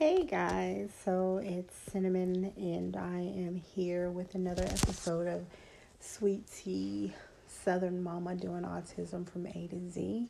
Hey 0.00 0.24
guys, 0.24 0.88
so 1.04 1.42
it's 1.44 1.76
Cinnamon, 1.92 2.54
and 2.56 2.96
I 2.96 3.18
am 3.20 3.54
here 3.74 4.10
with 4.10 4.34
another 4.34 4.62
episode 4.62 5.26
of 5.26 5.44
Sweet 6.00 6.50
Tea 6.50 7.12
Southern 7.46 8.02
Mama 8.02 8.34
doing 8.34 8.62
autism 8.62 9.28
from 9.28 9.46
A 9.46 9.68
to 9.68 9.90
Z. 9.90 10.26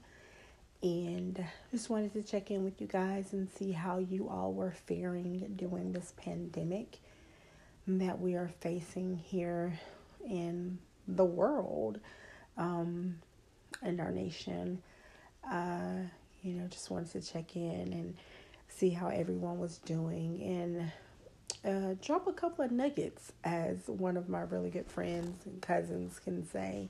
And 0.82 1.46
just 1.70 1.88
wanted 1.88 2.12
to 2.14 2.22
check 2.24 2.50
in 2.50 2.64
with 2.64 2.80
you 2.80 2.88
guys 2.88 3.32
and 3.32 3.48
see 3.48 3.70
how 3.70 3.98
you 3.98 4.28
all 4.28 4.52
were 4.52 4.72
faring 4.72 5.52
during 5.54 5.92
this 5.92 6.14
pandemic 6.16 6.98
that 7.86 8.20
we 8.20 8.34
are 8.34 8.50
facing 8.58 9.18
here 9.18 9.78
in 10.28 10.80
the 11.06 11.24
world 11.24 12.00
um, 12.56 13.14
and 13.82 14.00
our 14.00 14.10
nation. 14.10 14.82
Uh, 15.48 16.08
you 16.42 16.54
know, 16.54 16.66
just 16.66 16.90
wanted 16.90 17.12
to 17.12 17.20
check 17.20 17.54
in 17.54 17.92
and 17.92 18.16
see 18.70 18.90
how 18.90 19.08
everyone 19.08 19.58
was 19.58 19.78
doing 19.78 20.42
and 20.42 20.92
uh, 21.64 21.94
drop 22.00 22.26
a 22.26 22.32
couple 22.32 22.64
of 22.64 22.70
nuggets, 22.70 23.32
as 23.44 23.76
one 23.86 24.16
of 24.16 24.28
my 24.28 24.40
really 24.40 24.70
good 24.70 24.86
friends 24.86 25.44
and 25.44 25.60
cousins 25.60 26.18
can 26.18 26.46
say, 26.48 26.88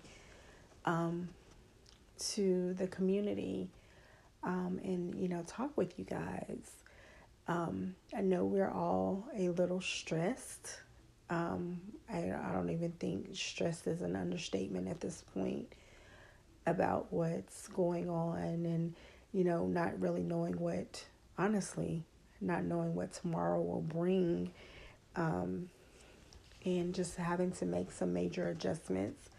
um, 0.84 1.28
to 2.18 2.74
the 2.74 2.86
community 2.86 3.68
um, 4.42 4.78
and, 4.84 5.14
you 5.20 5.28
know, 5.28 5.42
talk 5.46 5.76
with 5.76 5.98
you 5.98 6.04
guys. 6.04 6.70
Um, 7.48 7.96
I 8.16 8.20
know 8.20 8.44
we're 8.44 8.70
all 8.70 9.26
a 9.36 9.48
little 9.48 9.80
stressed. 9.80 10.80
Um, 11.30 11.80
I, 12.12 12.32
I 12.32 12.52
don't 12.52 12.70
even 12.70 12.92
think 12.92 13.30
stressed 13.32 13.86
is 13.86 14.02
an 14.02 14.14
understatement 14.14 14.86
at 14.88 15.00
this 15.00 15.24
point 15.34 15.72
about 16.66 17.06
what's 17.10 17.66
going 17.68 18.08
on 18.08 18.38
and, 18.38 18.94
you 19.32 19.42
know, 19.44 19.66
not 19.66 19.98
really 20.00 20.22
knowing 20.22 20.58
what 20.58 21.04
honestly, 21.40 22.04
not 22.40 22.64
knowing 22.64 22.94
what 22.94 23.12
tomorrow 23.12 23.60
will 23.60 23.80
bring, 23.80 24.52
um, 25.16 25.70
and 26.64 26.94
just 26.94 27.16
having 27.16 27.50
to 27.52 27.64
make 27.64 27.90
some 27.90 28.12
major 28.12 28.48
adjustments 28.48 29.30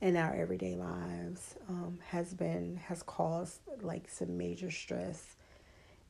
in 0.00 0.16
our 0.16 0.34
everyday 0.34 0.74
lives 0.74 1.54
um, 1.68 1.98
has 2.08 2.34
been 2.34 2.76
has 2.76 3.02
caused 3.02 3.60
like 3.80 4.08
some 4.08 4.36
major 4.36 4.70
stress, 4.70 5.36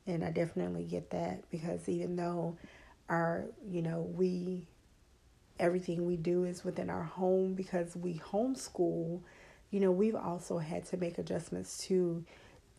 and 0.07 0.23
I 0.23 0.31
definitely 0.31 0.83
get 0.83 1.11
that 1.11 1.49
because 1.51 1.87
even 1.87 2.15
though 2.15 2.57
our 3.07 3.45
you 3.67 3.81
know 3.81 4.09
we 4.15 4.65
everything 5.59 6.05
we 6.05 6.15
do 6.15 6.45
is 6.45 6.63
within 6.63 6.89
our 6.89 7.03
home 7.03 7.53
because 7.53 7.95
we 7.95 8.13
homeschool 8.15 9.19
you 9.71 9.79
know 9.79 9.91
we've 9.91 10.15
also 10.15 10.57
had 10.57 10.85
to 10.85 10.97
make 10.97 11.17
adjustments 11.17 11.77
to 11.85 12.23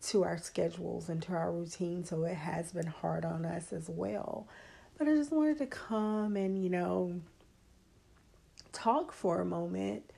to 0.07 0.23
our 0.23 0.37
schedules 0.37 1.09
and 1.09 1.21
to 1.23 1.33
our 1.33 1.51
routine. 1.51 2.03
So 2.03 2.23
it 2.23 2.35
has 2.35 2.71
been 2.71 2.87
hard 2.87 3.25
on 3.25 3.45
us 3.45 3.71
as 3.71 3.89
well. 3.89 4.47
But 4.97 5.07
I 5.07 5.15
just 5.15 5.31
wanted 5.31 5.57
to 5.59 5.67
come 5.67 6.35
and, 6.35 6.61
you 6.61 6.69
know, 6.69 7.21
talk 8.71 9.11
for 9.11 9.41
a 9.41 9.45
moment. 9.45 10.09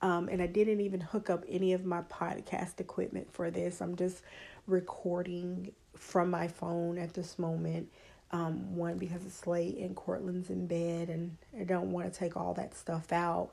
Um, 0.00 0.28
and 0.28 0.42
I 0.42 0.46
didn't 0.46 0.80
even 0.80 1.00
hook 1.00 1.30
up 1.30 1.44
any 1.48 1.72
of 1.72 1.84
my 1.84 2.02
podcast 2.02 2.80
equipment 2.80 3.32
for 3.32 3.50
this. 3.50 3.80
I'm 3.80 3.96
just 3.96 4.22
recording 4.66 5.72
from 5.96 6.30
my 6.30 6.48
phone 6.48 6.98
at 6.98 7.14
this 7.14 7.38
moment. 7.38 7.88
Um, 8.32 8.74
one 8.74 8.96
because 8.96 9.26
it's 9.26 9.46
late 9.46 9.76
and 9.76 9.94
Cortland's 9.94 10.48
in 10.48 10.66
bed, 10.66 11.10
and 11.10 11.36
I 11.60 11.64
don't 11.64 11.92
want 11.92 12.10
to 12.10 12.18
take 12.18 12.34
all 12.34 12.54
that 12.54 12.74
stuff 12.74 13.12
out 13.12 13.50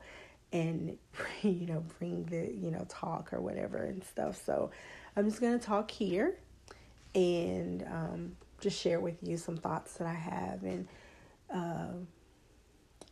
and 0.52 0.96
you 1.48 1.66
know 1.66 1.84
bring 1.98 2.24
the 2.24 2.52
you 2.52 2.70
know 2.70 2.84
talk 2.88 3.32
or 3.32 3.40
whatever 3.40 3.78
and 3.78 4.02
stuff. 4.04 4.40
So 4.44 4.70
I'm 5.16 5.28
just 5.28 5.40
going 5.40 5.58
to 5.58 5.64
talk 5.64 5.90
here 5.90 6.36
and 7.14 7.82
um, 7.90 8.36
just 8.60 8.80
share 8.80 9.00
with 9.00 9.16
you 9.22 9.36
some 9.36 9.56
thoughts 9.56 9.94
that 9.94 10.06
I 10.06 10.14
have 10.14 10.62
and 10.62 10.88
uh, 11.52 11.92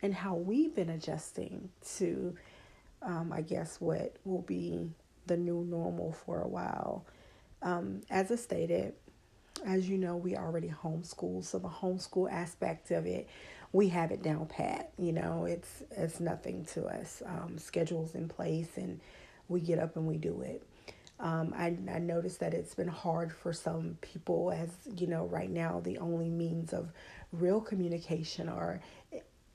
and 0.01 0.13
how 0.13 0.35
we've 0.35 0.73
been 0.73 0.89
adjusting 0.89 1.69
to, 1.97 2.35
um, 3.01 3.33
I 3.33 3.41
guess, 3.41 3.81
what 3.81 4.15
will 4.23 4.41
be 4.43 4.89
the 5.25 5.35
new 5.35 5.65
normal 5.65 6.13
for 6.13 6.41
a 6.41 6.47
while. 6.47 7.05
Um, 7.61 8.01
as 8.09 8.31
I 8.31 8.35
stated, 8.35 8.93
as 9.65 9.89
you 9.89 9.97
know, 9.97 10.15
we 10.15 10.37
already 10.37 10.69
homeschool, 10.69 11.43
so 11.43 11.59
the 11.59 11.67
homeschool 11.67 12.31
aspect 12.31 12.91
of 12.91 13.05
it, 13.05 13.27
we 13.71 13.89
have 13.89 14.11
it 14.11 14.23
down 14.23 14.47
pat. 14.47 14.91
You 14.97 15.13
know, 15.13 15.45
it's 15.45 15.83
it's 15.91 16.19
nothing 16.19 16.65
to 16.73 16.85
us. 16.85 17.21
Um, 17.25 17.57
schedules 17.57 18.15
in 18.15 18.27
place, 18.27 18.69
and 18.77 18.99
we 19.47 19.61
get 19.61 19.79
up 19.79 19.95
and 19.95 20.07
we 20.07 20.17
do 20.17 20.41
it. 20.41 20.63
Um, 21.19 21.53
I, 21.55 21.77
I 21.93 21.99
noticed 21.99 22.39
that 22.39 22.53
it's 22.53 22.73
been 22.73 22.87
hard 22.87 23.33
for 23.33 23.51
some 23.51 23.97
people, 23.99 24.51
as 24.51 24.69
you 24.95 25.05
know, 25.07 25.25
right 25.25 25.49
now, 25.49 25.81
the 25.81 25.97
only 25.97 26.29
means 26.29 26.71
of 26.71 26.93
real 27.33 27.59
communication 27.59 28.47
or 28.47 28.81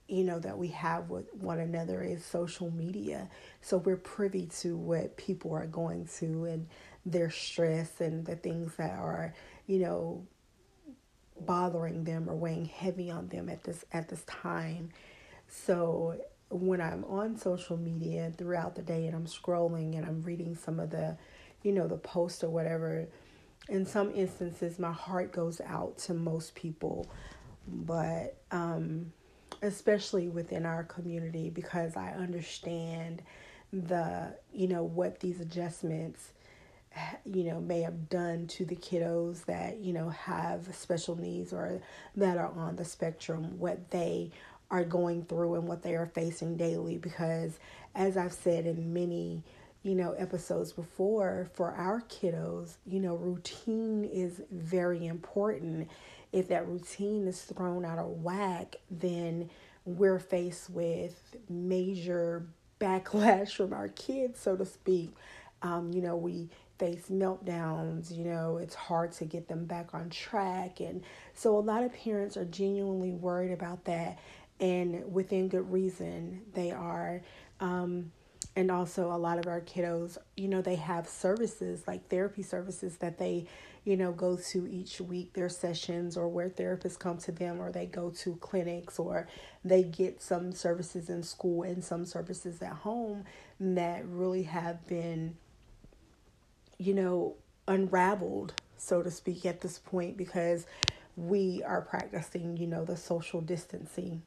you 0.07 0.23
know 0.23 0.39
that 0.39 0.57
we 0.57 0.69
have 0.69 1.09
with 1.09 1.33
one 1.35 1.59
another 1.59 2.03
is 2.03 2.25
social 2.25 2.71
media 2.71 3.29
so 3.63 3.79
we're 3.79 3.97
privy 3.97 4.47
to 4.47 4.77
what 4.77 5.17
people 5.17 5.53
are 5.53 5.67
going 5.67 6.07
to 6.07 6.45
and 6.45 6.67
their 7.07 7.31
stress 7.31 8.01
and 8.01 8.27
the 8.27 8.37
things 8.37 8.75
that 8.77 8.99
are 8.99 9.35
you 9.67 9.79
know 9.79 10.23
bothering 11.41 12.05
them 12.05 12.29
or 12.29 12.35
weighing 12.35 12.67
heavy 12.67 13.11
on 13.11 13.29
them 13.29 13.49
at 13.49 13.65
this 13.65 13.85
at 13.93 14.09
this 14.09 14.23
time 14.25 14.91
so 15.49 16.17
when 16.49 16.81
i'm 16.81 17.05
on 17.05 17.37
social 17.37 17.77
media 17.77 18.33
throughout 18.37 18.77
the 18.77 18.83
day 18.83 19.07
and 19.07 19.17
i'm 19.17 19.27
scrolling 19.27 19.97
and 19.97 20.07
i'm 20.07 20.23
reading 20.23 20.55
some 20.55 20.79
of 20.79 20.91
the 20.91 21.17
you 21.65 21.73
know, 21.73 21.89
the 21.89 21.97
post 21.97 22.45
or 22.45 22.51
whatever. 22.51 23.09
In 23.69 23.85
some 23.85 24.15
instances, 24.15 24.79
my 24.79 24.93
heart 24.93 25.33
goes 25.33 25.61
out 25.63 25.99
to 25.99 26.15
most 26.15 26.55
people, 26.55 27.11
but 27.67 28.37
um, 28.53 29.13
especially 29.63 30.29
within 30.29 30.65
our 30.67 30.85
community 30.85 31.51
because 31.51 31.97
I 31.97 32.11
understand 32.11 33.23
the, 33.73 34.37
you 34.53 34.69
know, 34.69 34.85
what 34.85 35.19
these 35.19 35.41
adjustments 35.41 36.33
you 37.25 37.45
know 37.45 37.61
may 37.61 37.81
have 37.83 38.09
done 38.09 38.47
to 38.47 38.65
the 38.65 38.77
kiddos 38.77 39.45
that 39.47 39.79
you 39.79 39.93
know 39.93 40.09
have 40.11 40.75
special 40.75 41.17
needs 41.17 41.53
or 41.53 41.81
that 42.17 42.39
are 42.39 42.53
on 42.53 42.77
the 42.77 42.85
spectrum 42.85 43.59
what 43.59 43.91
they 43.91 44.31
are 44.71 44.85
going 44.85 45.25
through 45.25 45.55
and 45.55 45.67
what 45.67 45.83
they 45.83 45.95
are 45.95 46.07
facing 46.07 46.57
daily 46.57 46.99
because 46.99 47.59
as 47.95 48.17
i've 48.17 48.33
said 48.33 48.67
in 48.67 48.93
many 48.93 49.43
you 49.85 49.95
know, 49.95 50.13
episodes 50.13 50.73
before, 50.73 51.47
for 51.53 51.71
our 51.73 52.01
kiddos, 52.03 52.77
you 52.87 52.99
know, 52.99 53.17
routine 53.17 54.05
is 54.07 54.41
very 54.51 55.07
important. 55.07 55.89
If 56.33 56.49
that 56.49 56.67
routine 56.67 57.29
is 57.29 57.43
thrown 57.43 57.85
out 57.85 57.99
of 57.99 58.23
whack, 58.23 58.77
then 58.91 59.51
we're 59.85 60.19
faced 60.19 60.71
with 60.71 61.37
major 61.51 62.47
backlash 62.81 63.53
from 63.57 63.75
our 63.75 63.89
kids, 63.89 64.41
so 64.41 64.57
to 64.57 64.65
speak. 64.65 65.15
Um, 65.61 65.93
you 65.93 66.01
know, 66.01 66.17
we 66.17 66.49
face 66.79 67.07
meltdowns, 67.11 68.15
you 68.15 68.25
know, 68.25 68.59
it's 68.59 68.75
hard 68.75 69.13
to 69.13 69.25
get 69.25 69.49
them 69.49 69.65
back 69.65 69.95
on 69.95 70.11
track. 70.11 70.81
And 70.81 71.03
so 71.35 71.57
a 71.57 71.61
lot 71.61 71.83
of 71.83 71.93
parents 71.93 72.37
are 72.37 72.45
genuinely 72.45 73.13
worried 73.13 73.53
about 73.53 73.85
that. 73.85 74.19
And 74.61 75.13
within 75.13 75.49
good 75.49 75.71
reason, 75.71 76.43
they 76.55 76.71
are. 76.71 77.23
Um, 77.61 78.13
and 78.57 78.71
also 78.71 79.13
a 79.13 79.17
lot 79.17 79.39
of 79.39 79.47
our 79.47 79.61
kiddos 79.61 80.17
you 80.37 80.49
know 80.49 80.63
they 80.63 80.77
have 80.77 81.09
services 81.09 81.83
like 81.87 82.09
therapy 82.09 82.43
services 82.43 82.97
that 82.97 83.19
they 83.19 83.47
you 83.85 83.97
know 83.97 84.13
go 84.13 84.37
to 84.37 84.67
each 84.69 85.01
week 85.01 85.33
their 85.33 85.49
sessions 85.49 86.17
or 86.17 86.29
where 86.29 86.49
therapists 86.49 86.99
come 86.99 87.19
to 87.19 87.33
them 87.33 87.61
or 87.61 87.73
they 87.73 87.87
go 87.87 88.11
to 88.11 88.37
clinics 88.37 88.99
or 88.99 89.27
they 89.65 89.83
get 89.83 90.23
some 90.23 90.53
services 90.53 91.09
in 91.09 91.23
school 91.23 91.63
and 91.63 91.83
some 91.83 92.05
services 92.05 92.63
at 92.63 92.73
home 92.73 93.25
that 93.59 94.07
really 94.07 94.45
have 94.45 94.87
been 94.87 95.37
you 96.85 96.95
know 96.95 97.35
unraveled 97.69 98.55
so 98.77 99.03
to 99.03 99.11
speak 99.11 99.47
at 99.47 99.61
this 99.61 99.79
point 99.79 100.17
because 100.17 100.67
we 101.17 101.63
are 101.65 101.81
practicing 101.81 102.57
you 102.57 102.67
know 102.67 102.85
the 102.85 102.97
social 102.97 103.41
distancing 103.41 104.23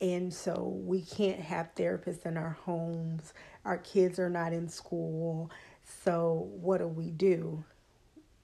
and 0.00 0.32
so 0.32 0.78
we 0.84 1.00
can't 1.02 1.40
have 1.40 1.74
therapists 1.74 2.26
in 2.26 2.36
our 2.36 2.58
homes. 2.64 3.32
Our 3.64 3.78
kids 3.78 4.18
are 4.18 4.28
not 4.28 4.52
in 4.52 4.68
school. 4.68 5.50
So 6.04 6.48
what 6.52 6.78
do 6.78 6.86
we 6.86 7.10
do? 7.10 7.64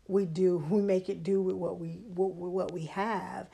We 0.08 0.25
do 0.25 0.65
we 0.70 0.81
make 0.82 1.08
it 1.08 1.23
do 1.23 1.43
with 1.43 1.56
what 1.56 1.79
we 1.79 2.00
what, 2.15 2.35
what 2.35 2.73
we 2.73 2.87
have. 2.87 3.49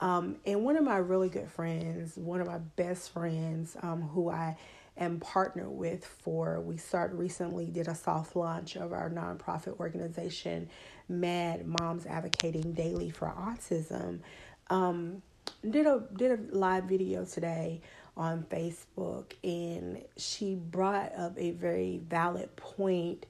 Um, 0.00 0.36
and 0.46 0.64
one 0.64 0.76
of 0.78 0.84
my 0.84 0.96
really 0.96 1.28
good 1.28 1.50
friends, 1.50 2.16
one 2.16 2.40
of 2.40 2.46
my 2.46 2.56
best 2.58 3.12
friends, 3.12 3.76
um, 3.82 4.00
who 4.00 4.30
I 4.30 4.56
am 5.00 5.18
partner 5.18 5.68
with 5.68 6.04
for, 6.04 6.60
we 6.60 6.76
started 6.76 7.16
recently 7.16 7.66
did 7.66 7.88
a 7.88 7.94
soft 7.94 8.36
launch 8.36 8.76
of 8.76 8.92
our 8.92 9.10
nonprofit 9.10 9.78
organization, 9.80 10.68
Mad 11.08 11.66
Moms 11.66 12.06
Advocating 12.06 12.72
Daily 12.72 13.10
for 13.10 13.28
Autism. 13.28 14.20
Um, 14.68 15.22
did 15.68 15.86
a 15.86 16.04
did 16.16 16.38
a 16.38 16.56
live 16.56 16.84
video 16.84 17.24
today 17.24 17.80
on 18.16 18.44
Facebook 18.44 19.32
and 19.42 20.02
she 20.16 20.54
brought 20.54 21.12
up 21.16 21.36
a 21.36 21.50
very 21.52 22.00
valid 22.08 22.54
point 22.56 23.26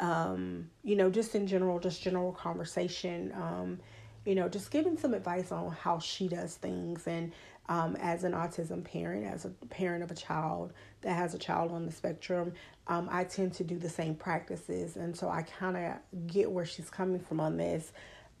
um, 0.00 0.68
you 0.82 0.96
know 0.96 1.08
just 1.08 1.34
in 1.34 1.46
general 1.46 1.78
just 1.78 2.02
general 2.02 2.32
conversation 2.32 3.32
um, 3.34 3.78
you 4.24 4.34
know, 4.34 4.48
just 4.48 4.70
giving 4.70 4.96
some 4.96 5.14
advice 5.14 5.50
on 5.50 5.70
how 5.72 5.98
she 5.98 6.28
does 6.28 6.54
things. 6.54 7.06
And 7.06 7.32
um, 7.72 7.96
as 7.96 8.22
an 8.22 8.32
autism 8.32 8.84
parent, 8.84 9.24
as 9.24 9.46
a 9.46 9.48
parent 9.70 10.04
of 10.04 10.10
a 10.10 10.14
child 10.14 10.74
that 11.00 11.16
has 11.16 11.32
a 11.32 11.38
child 11.38 11.72
on 11.72 11.86
the 11.86 11.92
spectrum, 11.92 12.52
um, 12.86 13.08
I 13.10 13.24
tend 13.24 13.54
to 13.54 13.64
do 13.64 13.78
the 13.78 13.88
same 13.88 14.14
practices. 14.14 14.96
And 14.96 15.16
so 15.16 15.30
I 15.30 15.40
kind 15.40 15.78
of 15.78 16.26
get 16.26 16.52
where 16.52 16.66
she's 16.66 16.90
coming 16.90 17.18
from 17.18 17.40
on 17.40 17.56
this. 17.56 17.92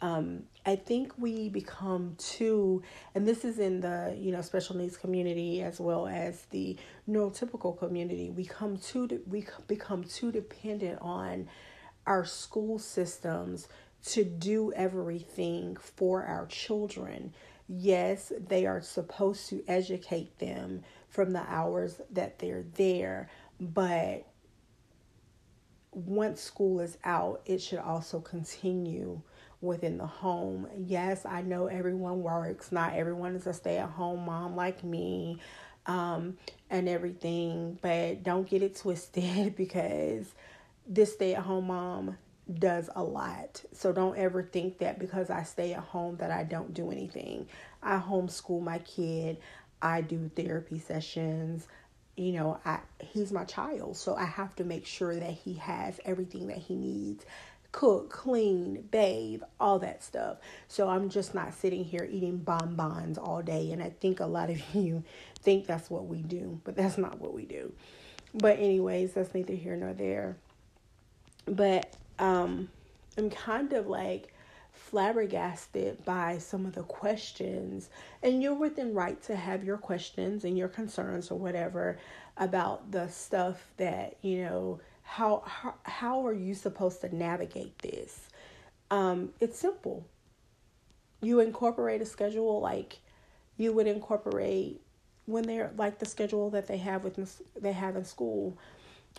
Um, 0.02 0.42
I 0.66 0.76
think 0.76 1.14
we 1.16 1.48
become 1.48 2.14
too, 2.18 2.82
and 3.14 3.26
this 3.26 3.42
is 3.42 3.58
in 3.58 3.80
the 3.80 4.14
you 4.20 4.32
know 4.32 4.42
special 4.42 4.76
needs 4.76 4.98
community 4.98 5.62
as 5.62 5.80
well 5.80 6.06
as 6.06 6.42
the 6.50 6.76
neurotypical 7.08 7.78
community. 7.78 8.28
We 8.28 8.44
come 8.44 8.76
too 8.76 9.22
we 9.26 9.46
become 9.66 10.04
too 10.04 10.30
dependent 10.30 10.98
on 11.00 11.48
our 12.06 12.26
school 12.26 12.78
systems 12.78 13.68
to 14.06 14.24
do 14.24 14.72
everything 14.74 15.76
for 15.76 16.24
our 16.24 16.46
children. 16.46 17.32
Yes, 17.68 18.32
they 18.48 18.66
are 18.66 18.80
supposed 18.80 19.48
to 19.48 19.64
educate 19.66 20.38
them 20.38 20.82
from 21.08 21.30
the 21.32 21.42
hours 21.48 22.00
that 22.10 22.38
they're 22.38 22.64
there, 22.74 23.30
but 23.60 24.26
once 25.92 26.40
school 26.40 26.80
is 26.80 26.96
out, 27.04 27.42
it 27.44 27.60
should 27.60 27.78
also 27.78 28.20
continue 28.20 29.20
within 29.60 29.98
the 29.98 30.06
home. 30.06 30.66
Yes, 30.76 31.24
I 31.26 31.42
know 31.42 31.66
everyone 31.66 32.22
works. 32.22 32.72
Not 32.72 32.94
everyone 32.94 33.36
is 33.36 33.46
a 33.46 33.52
stay 33.52 33.78
at 33.78 33.90
home 33.90 34.24
mom 34.24 34.56
like 34.56 34.82
me 34.82 35.38
um, 35.86 36.36
and 36.70 36.88
everything, 36.88 37.78
but 37.82 38.22
don't 38.22 38.48
get 38.48 38.62
it 38.62 38.76
twisted 38.80 39.54
because 39.56 40.32
this 40.86 41.12
stay 41.12 41.34
at 41.34 41.42
home 41.42 41.66
mom 41.68 42.16
does 42.58 42.90
a 42.94 43.02
lot. 43.02 43.62
So 43.72 43.92
don't 43.92 44.16
ever 44.16 44.42
think 44.42 44.78
that 44.78 44.98
because 44.98 45.30
I 45.30 45.42
stay 45.44 45.72
at 45.74 45.80
home 45.80 46.16
that 46.16 46.30
I 46.30 46.44
don't 46.44 46.74
do 46.74 46.90
anything. 46.90 47.46
I 47.82 47.98
homeschool 47.98 48.62
my 48.62 48.78
kid. 48.78 49.38
I 49.80 50.00
do 50.00 50.30
therapy 50.34 50.78
sessions. 50.78 51.66
You 52.16 52.32
know, 52.32 52.60
I 52.64 52.80
he's 53.00 53.32
my 53.32 53.44
child, 53.44 53.96
so 53.96 54.14
I 54.14 54.24
have 54.24 54.54
to 54.56 54.64
make 54.64 54.86
sure 54.86 55.14
that 55.14 55.32
he 55.32 55.54
has 55.54 55.98
everything 56.04 56.48
that 56.48 56.58
he 56.58 56.74
needs. 56.76 57.24
Cook, 57.72 58.10
clean, 58.10 58.86
bathe, 58.90 59.42
all 59.58 59.78
that 59.78 60.02
stuff. 60.02 60.36
So 60.68 60.90
I'm 60.90 61.08
just 61.08 61.34
not 61.34 61.54
sitting 61.54 61.84
here 61.84 62.06
eating 62.10 62.36
bonbons 62.36 63.16
all 63.16 63.40
day. 63.40 63.72
And 63.72 63.82
I 63.82 63.88
think 63.98 64.20
a 64.20 64.26
lot 64.26 64.50
of 64.50 64.62
you 64.74 65.02
think 65.40 65.66
that's 65.66 65.88
what 65.88 66.06
we 66.06 66.18
do, 66.18 66.60
but 66.64 66.76
that's 66.76 66.98
not 66.98 67.18
what 67.18 67.32
we 67.32 67.46
do. 67.46 67.72
But, 68.34 68.58
anyways, 68.58 69.12
that's 69.14 69.34
neither 69.34 69.54
here 69.54 69.76
nor 69.76 69.94
there. 69.94 70.36
But 71.46 71.96
um, 72.18 72.68
I'm 73.16 73.30
kind 73.30 73.72
of 73.72 73.86
like 73.86 74.32
flabbergasted 74.72 76.04
by 76.04 76.38
some 76.38 76.66
of 76.66 76.74
the 76.74 76.82
questions. 76.82 77.90
And 78.22 78.42
you're 78.42 78.54
within 78.54 78.94
right 78.94 79.20
to 79.24 79.36
have 79.36 79.64
your 79.64 79.78
questions 79.78 80.44
and 80.44 80.56
your 80.56 80.68
concerns 80.68 81.30
or 81.30 81.38
whatever 81.38 81.98
about 82.36 82.90
the 82.90 83.08
stuff 83.08 83.72
that, 83.76 84.16
you 84.22 84.42
know, 84.44 84.80
how 85.02 85.42
how, 85.46 85.74
how 85.82 86.26
are 86.26 86.32
you 86.32 86.54
supposed 86.54 87.00
to 87.02 87.14
navigate 87.14 87.78
this? 87.80 88.28
Um, 88.90 89.30
it's 89.40 89.58
simple. 89.58 90.06
You 91.20 91.40
incorporate 91.40 92.02
a 92.02 92.06
schedule 92.06 92.60
like 92.60 92.98
you 93.56 93.72
would 93.72 93.86
incorporate 93.86 94.80
when 95.26 95.44
they're 95.44 95.72
like 95.76 95.98
the 95.98 96.06
schedule 96.06 96.50
that 96.50 96.66
they 96.66 96.78
have 96.78 97.04
with 97.04 97.42
they 97.60 97.72
have 97.72 97.96
in 97.96 98.04
school. 98.04 98.58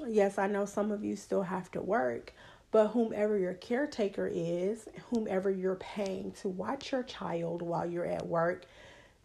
Yes, 0.07 0.37
I 0.37 0.47
know 0.47 0.65
some 0.65 0.91
of 0.91 1.03
you 1.03 1.15
still 1.15 1.43
have 1.43 1.69
to 1.71 1.81
work, 1.81 2.33
but 2.73 2.87
whomever 2.87 3.37
your 3.37 3.53
caretaker 3.53 4.27
is, 4.33 4.89
whomever 5.11 5.51
you're 5.51 5.75
paying 5.75 6.31
to 6.31 6.49
watch 6.49 6.91
your 6.91 7.03
child 7.03 7.61
while 7.61 7.85
you're 7.85 8.03
at 8.03 8.25
work, 8.25 8.65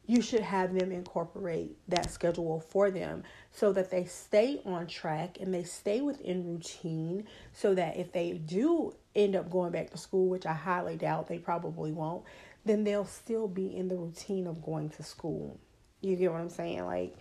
you 0.07 0.21
should 0.21 0.43
have 0.43 0.75
them 0.75 0.93
incorporate 0.93 1.75
that 1.89 2.11
schedule 2.11 2.61
for 2.61 2.91
them 2.91 3.25
so 3.51 3.73
that 3.73 3.91
they 3.91 4.05
stay 4.05 4.61
on 4.67 4.87
track 4.87 5.39
and 5.41 5.53
they 5.53 5.65
stay 5.65 6.03
within 6.03 6.47
routine 6.47 7.27
so 7.55 7.75
that 7.75 7.97
if 7.97 8.13
they 8.13 8.33
do 8.33 8.95
end 9.17 9.35
up 9.35 9.51
going 9.51 9.73
back 9.73 9.89
to 9.91 9.99
school, 9.99 10.29
which 10.29 10.45
I 10.45 10.53
highly 10.53 10.97
doubt 10.97 11.27
they 11.27 11.39
probably 11.39 11.91
won't, 11.91 12.25
then 12.67 12.85
they'll 12.85 13.07
still 13.07 13.49
be 13.49 13.75
in 13.75 13.89
the 13.89 13.97
routine 13.97 14.47
of 14.47 14.63
going 14.63 14.91
to 14.91 15.03
school. 15.03 15.59
You 16.03 16.17
get 16.17 16.31
what 16.31 16.43
I'm 16.43 16.51
saying? 16.51 16.85
Like, 16.85 17.17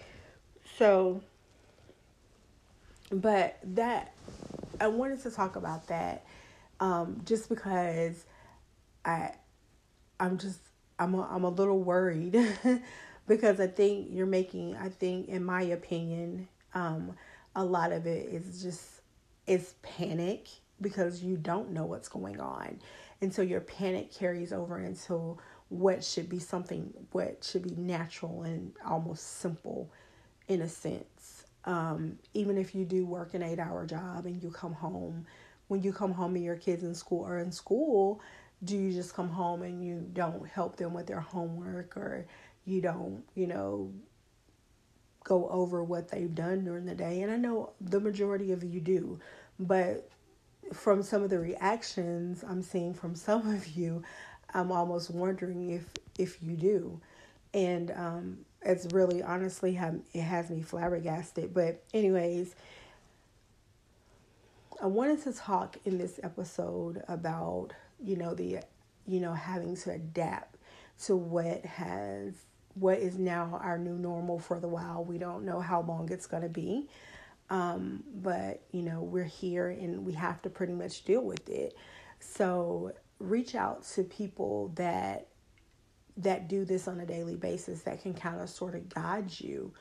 so, 0.77 1.21
but 3.11 3.59
that 3.63 4.13
I 4.79 4.87
wanted 4.87 5.21
to 5.23 5.31
talk 5.31 5.55
about 5.55 5.87
that 5.87 6.25
um, 6.79 7.21
just 7.25 7.49
because 7.49 8.25
I 9.05 9.31
I'm 10.19 10.37
just 10.37 10.59
I'm 10.99 11.13
a, 11.13 11.27
I'm 11.27 11.43
a 11.43 11.49
little 11.49 11.79
worried 11.79 12.37
because 13.27 13.59
I 13.59 13.67
think 13.67 14.07
you're 14.11 14.25
making 14.25 14.75
I 14.75 14.89
think 14.89 15.29
in 15.29 15.43
my 15.43 15.61
opinion 15.61 16.47
um, 16.73 17.15
a 17.55 17.63
lot 17.63 17.91
of 17.91 18.05
it 18.05 18.27
is 18.27 18.61
just 18.61 19.01
is 19.47 19.75
panic 19.81 20.47
because 20.81 21.23
you 21.23 21.37
don't 21.37 21.71
know 21.71 21.85
what's 21.85 22.09
going 22.09 22.39
on. 22.39 22.79
And 23.21 23.33
so 23.33 23.41
your 23.41 23.61
panic 23.61 24.13
carries 24.13 24.53
over 24.53 24.79
into 24.79 25.37
what 25.69 26.03
should 26.03 26.29
be 26.29 26.39
something 26.39 26.93
what 27.11 27.43
should 27.43 27.63
be 27.63 27.75
natural 27.75 28.43
and 28.43 28.71
almost 28.85 29.39
simple 29.39 29.91
in 30.47 30.61
a 30.61 30.69
sense 30.69 31.16
um, 31.67 32.17
even 32.33 32.57
if 32.57 32.73
you 32.73 32.85
do 32.85 33.05
work 33.05 33.33
an 33.33 33.43
eight 33.43 33.59
hour 33.59 33.85
job 33.85 34.25
and 34.25 34.41
you 34.41 34.49
come 34.49 34.73
home, 34.73 35.27
when 35.67 35.83
you 35.83 35.91
come 35.91 36.13
home 36.13 36.35
and 36.35 36.43
your 36.43 36.55
kids 36.55 36.81
in 36.81 36.95
school 36.95 37.25
are 37.25 37.37
in 37.39 37.51
school, 37.51 38.21
do 38.63 38.75
you 38.75 38.93
just 38.93 39.13
come 39.13 39.29
home 39.29 39.61
and 39.61 39.83
you 39.83 40.07
don't 40.13 40.47
help 40.47 40.77
them 40.77 40.93
with 40.93 41.07
their 41.07 41.19
homework 41.19 41.97
or 41.97 42.25
you 42.65 42.81
don't, 42.81 43.21
you 43.35 43.47
know, 43.47 43.91
go 45.25 45.49
over 45.49 45.83
what 45.83 46.07
they've 46.07 46.33
done 46.33 46.63
during 46.63 46.85
the 46.85 46.95
day? 46.95 47.21
And 47.21 47.31
I 47.31 47.35
know 47.35 47.73
the 47.81 47.99
majority 47.99 48.53
of 48.53 48.63
you 48.63 48.79
do, 48.79 49.19
but 49.59 50.09
from 50.71 51.03
some 51.03 51.21
of 51.21 51.29
the 51.29 51.39
reactions 51.39 52.45
I'm 52.47 52.61
seeing 52.61 52.93
from 52.93 53.13
some 53.15 53.53
of 53.53 53.67
you, 53.67 54.03
I'm 54.53 54.71
almost 54.71 55.09
wondering 55.11 55.71
if 55.71 55.85
if 56.17 56.41
you 56.41 56.55
do. 56.55 57.01
And 57.53 57.91
um, 57.91 58.37
it's 58.67 58.85
really 58.93 59.23
honestly 59.23 59.79
it 60.13 60.21
has 60.21 60.49
me 60.49 60.61
flabbergasted. 60.61 61.53
But 61.53 61.83
anyways, 61.93 62.53
I 64.81 64.87
wanted 64.87 65.23
to 65.23 65.33
talk 65.33 65.77
in 65.85 65.97
this 65.97 66.19
episode 66.21 67.03
about 67.07 67.69
you 68.03 68.15
know 68.15 68.33
the 68.35 68.59
you 69.07 69.19
know 69.19 69.33
having 69.33 69.75
to 69.77 69.91
adapt 69.91 70.57
to 71.05 71.15
what 71.15 71.65
has 71.65 72.33
what 72.75 72.99
is 72.99 73.17
now 73.17 73.59
our 73.63 73.77
new 73.77 73.97
normal 73.97 74.37
for 74.37 74.59
the 74.59 74.67
while. 74.67 75.03
We 75.03 75.17
don't 75.17 75.45
know 75.45 75.59
how 75.59 75.81
long 75.81 76.11
it's 76.11 76.27
going 76.27 76.43
to 76.43 76.49
be. 76.49 76.87
Um, 77.49 78.03
but 78.13 78.61
you 78.71 78.81
know, 78.81 79.01
we're 79.01 79.23
here 79.23 79.69
and 79.69 80.05
we 80.05 80.13
have 80.13 80.41
to 80.41 80.49
pretty 80.49 80.73
much 80.73 81.05
deal 81.05 81.21
with 81.21 81.47
it. 81.49 81.75
So 82.19 82.91
reach 83.19 83.55
out 83.55 83.83
to 83.83 84.03
people 84.03 84.73
that 84.75 85.27
that 86.17 86.47
do 86.47 86.65
this 86.65 86.87
on 86.87 86.99
a 86.99 87.05
daily 87.05 87.35
basis 87.35 87.83
that 87.83 88.01
can 88.01 88.13
kind 88.13 88.41
of 88.41 88.49
sort 88.49 88.75
of 88.75 88.89
guide 88.89 89.31
you. 89.39 89.71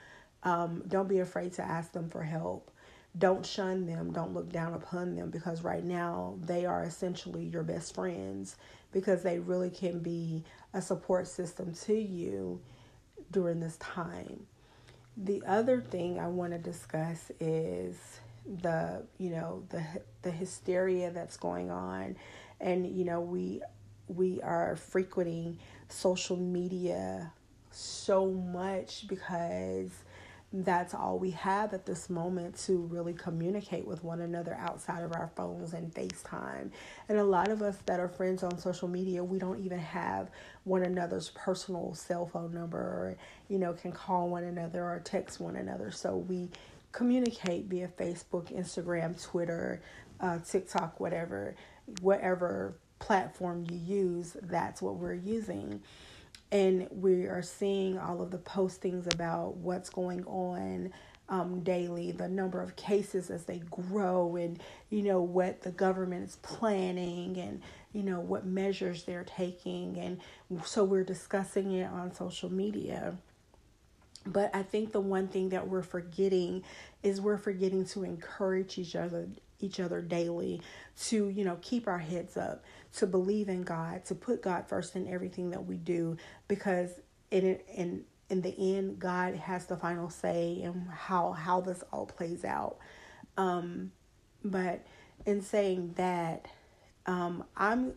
Um, 0.42 0.84
don't 0.86 1.08
be 1.08 1.20
afraid 1.20 1.52
to 1.54 1.62
ask 1.62 1.92
them 1.92 2.08
for 2.08 2.22
help. 2.22 2.70
Don't 3.18 3.44
shun 3.44 3.86
them. 3.86 4.12
Don't 4.12 4.34
look 4.34 4.52
down 4.52 4.74
upon 4.74 5.16
them 5.16 5.30
because 5.30 5.62
right 5.62 5.82
now 5.82 6.36
they 6.42 6.66
are 6.66 6.84
essentially 6.84 7.44
your 7.44 7.62
best 7.62 7.94
friends 7.94 8.56
because 8.92 9.22
they 9.22 9.38
really 9.38 9.70
can 9.70 10.00
be 10.00 10.44
a 10.74 10.82
support 10.82 11.26
system 11.26 11.72
to 11.72 11.94
you 11.94 12.60
during 13.30 13.60
this 13.60 13.78
time. 13.78 14.46
The 15.16 15.42
other 15.46 15.80
thing 15.80 16.18
I 16.18 16.28
want 16.28 16.52
to 16.52 16.58
discuss 16.58 17.30
is 17.40 17.96
the 18.62 19.02
you 19.18 19.30
know 19.30 19.64
the 19.70 19.84
the 20.22 20.30
hysteria 20.30 21.10
that's 21.10 21.36
going 21.36 21.68
on 21.68 22.16
and 22.60 22.86
you 22.86 23.04
know 23.04 23.20
we 23.20 23.60
we 24.06 24.40
are 24.42 24.76
frequenting 24.76 25.58
social 25.88 26.36
media 26.36 27.32
so 27.70 28.26
much 28.26 29.06
because 29.08 29.90
that's 30.52 30.94
all 30.94 31.18
we 31.18 31.32
have 31.32 31.74
at 31.74 31.84
this 31.84 32.08
moment 32.08 32.56
to 32.56 32.78
really 32.78 33.12
communicate 33.12 33.86
with 33.86 34.02
one 34.04 34.20
another 34.20 34.54
outside 34.54 35.02
of 35.02 35.12
our 35.12 35.30
phones 35.34 35.72
and 35.72 35.92
FaceTime. 35.92 36.70
And 37.08 37.18
a 37.18 37.24
lot 37.24 37.48
of 37.48 37.62
us 37.62 37.76
that 37.86 38.00
are 38.00 38.08
friends 38.08 38.42
on 38.42 38.56
social 38.58 38.88
media, 38.88 39.22
we 39.22 39.38
don't 39.38 39.62
even 39.64 39.78
have 39.78 40.30
one 40.64 40.84
another's 40.84 41.30
personal 41.34 41.94
cell 41.94 42.26
phone 42.26 42.54
number 42.54 42.78
or, 42.78 43.16
you 43.48 43.58
know, 43.58 43.72
can 43.72 43.92
call 43.92 44.28
one 44.28 44.44
another 44.44 44.84
or 44.84 45.00
text 45.04 45.40
one 45.40 45.56
another. 45.56 45.90
So 45.90 46.16
we 46.16 46.48
communicate 46.92 47.66
via 47.66 47.88
Facebook, 47.88 48.56
Instagram, 48.56 49.20
Twitter, 49.22 49.82
uh, 50.20 50.38
TikTok, 50.38 51.00
whatever, 51.00 51.56
whatever 52.00 52.74
platform 52.98 53.66
you 53.70 53.78
use, 53.78 54.36
that's 54.42 54.82
what 54.82 54.96
we're 54.96 55.14
using. 55.14 55.82
And 56.52 56.88
we 56.90 57.24
are 57.24 57.42
seeing 57.42 57.98
all 57.98 58.22
of 58.22 58.30
the 58.30 58.38
postings 58.38 59.12
about 59.12 59.56
what's 59.56 59.90
going 59.90 60.24
on 60.26 60.92
um, 61.28 61.60
daily, 61.60 62.12
the 62.12 62.28
number 62.28 62.62
of 62.62 62.76
cases 62.76 63.30
as 63.30 63.44
they 63.44 63.58
grow, 63.70 64.36
and 64.36 64.62
you 64.90 65.02
know 65.02 65.20
what 65.20 65.62
the 65.62 65.72
government 65.72 66.28
is 66.28 66.36
planning, 66.36 67.36
and 67.36 67.62
you 67.92 68.02
know 68.02 68.20
what 68.20 68.46
measures 68.46 69.02
they're 69.02 69.24
taking. 69.24 69.98
And 69.98 70.20
so 70.64 70.84
we're 70.84 71.04
discussing 71.04 71.72
it 71.72 71.90
on 71.90 72.14
social 72.14 72.52
media. 72.52 73.16
But 74.24 74.50
i 74.54 74.62
think 74.64 74.90
the 74.90 75.00
one 75.00 75.28
thing 75.28 75.50
that 75.50 75.68
we're 75.68 75.82
forgetting 75.84 76.64
is 77.04 77.20
we're 77.20 77.38
forgetting 77.38 77.84
to 77.86 78.02
encourage 78.02 78.76
each 78.76 78.96
other 78.96 79.28
each 79.60 79.80
other 79.80 80.02
daily 80.02 80.60
to 81.04 81.28
you 81.28 81.44
know 81.44 81.58
keep 81.62 81.86
our 81.86 81.98
heads 81.98 82.36
up 82.36 82.64
to 82.92 83.06
believe 83.06 83.48
in 83.48 83.62
god 83.62 84.04
to 84.04 84.14
put 84.14 84.42
god 84.42 84.66
first 84.68 84.96
in 84.96 85.06
everything 85.08 85.50
that 85.50 85.64
we 85.66 85.76
do 85.76 86.16
because 86.48 86.90
in 87.30 87.58
in 87.72 88.04
in 88.28 88.42
the 88.42 88.76
end 88.76 88.98
god 88.98 89.34
has 89.34 89.66
the 89.66 89.76
final 89.76 90.10
say 90.10 90.60
in 90.62 90.86
how 90.86 91.32
how 91.32 91.60
this 91.60 91.82
all 91.92 92.06
plays 92.06 92.44
out 92.44 92.76
um 93.36 93.90
but 94.44 94.84
in 95.24 95.42
saying 95.42 95.92
that 95.96 96.46
um, 97.06 97.44
I'm 97.56 97.94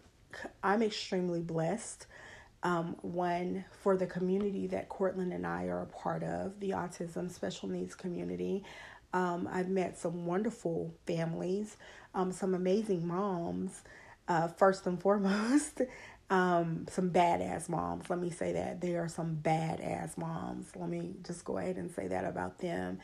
I'm 0.63 0.81
extremely 0.81 1.41
blessed. 1.41 2.05
Um, 2.61 2.97
one 3.01 3.63
for 3.71 3.95
the 3.95 4.05
community 4.05 4.67
that 4.67 4.89
Cortland 4.89 5.31
and 5.31 5.47
I 5.47 5.65
are 5.67 5.81
a 5.81 5.85
part 5.85 6.23
of, 6.23 6.59
the 6.59 6.71
autism 6.71 7.31
special 7.31 7.69
needs 7.69 7.95
community. 7.95 8.65
Um, 9.13 9.47
I've 9.49 9.69
met 9.69 9.97
some 9.97 10.25
wonderful 10.25 10.93
families, 11.07 11.77
um, 12.13 12.33
some 12.33 12.53
amazing 12.53 13.07
moms. 13.07 13.81
Uh, 14.29 14.47
first 14.49 14.87
and 14.87 15.01
foremost, 15.01 15.81
um, 16.31 16.87
some 16.89 17.11
badass 17.11 17.69
moms. 17.69 18.09
Let 18.09 18.19
me 18.19 18.31
say 18.31 18.53
that 18.53 18.81
They 18.81 18.95
are 18.97 19.09
some 19.09 19.37
badass 19.43 20.17
moms. 20.17 20.75
Let 20.77 20.89
me 20.89 21.15
just 21.23 21.45
go 21.45 21.57
ahead 21.59 21.77
and 21.77 21.91
say 21.91 22.07
that 22.09 22.25
about 22.25 22.59
them. 22.59 22.99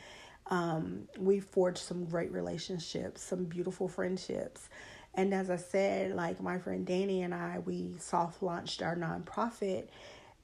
Um, 0.48 1.08
we 1.18 1.40
forged 1.40 1.80
some 1.80 2.06
great 2.06 2.32
relationships, 2.32 3.22
some 3.22 3.46
beautiful 3.46 3.88
friendships. 3.88 4.70
And 5.14 5.34
as 5.34 5.50
I 5.50 5.56
said, 5.56 6.14
like 6.14 6.40
my 6.42 6.58
friend 6.58 6.86
Danny 6.86 7.22
and 7.22 7.34
I, 7.34 7.60
we 7.64 7.94
soft 7.98 8.42
launched 8.42 8.82
our 8.82 8.96
nonprofit 8.96 9.88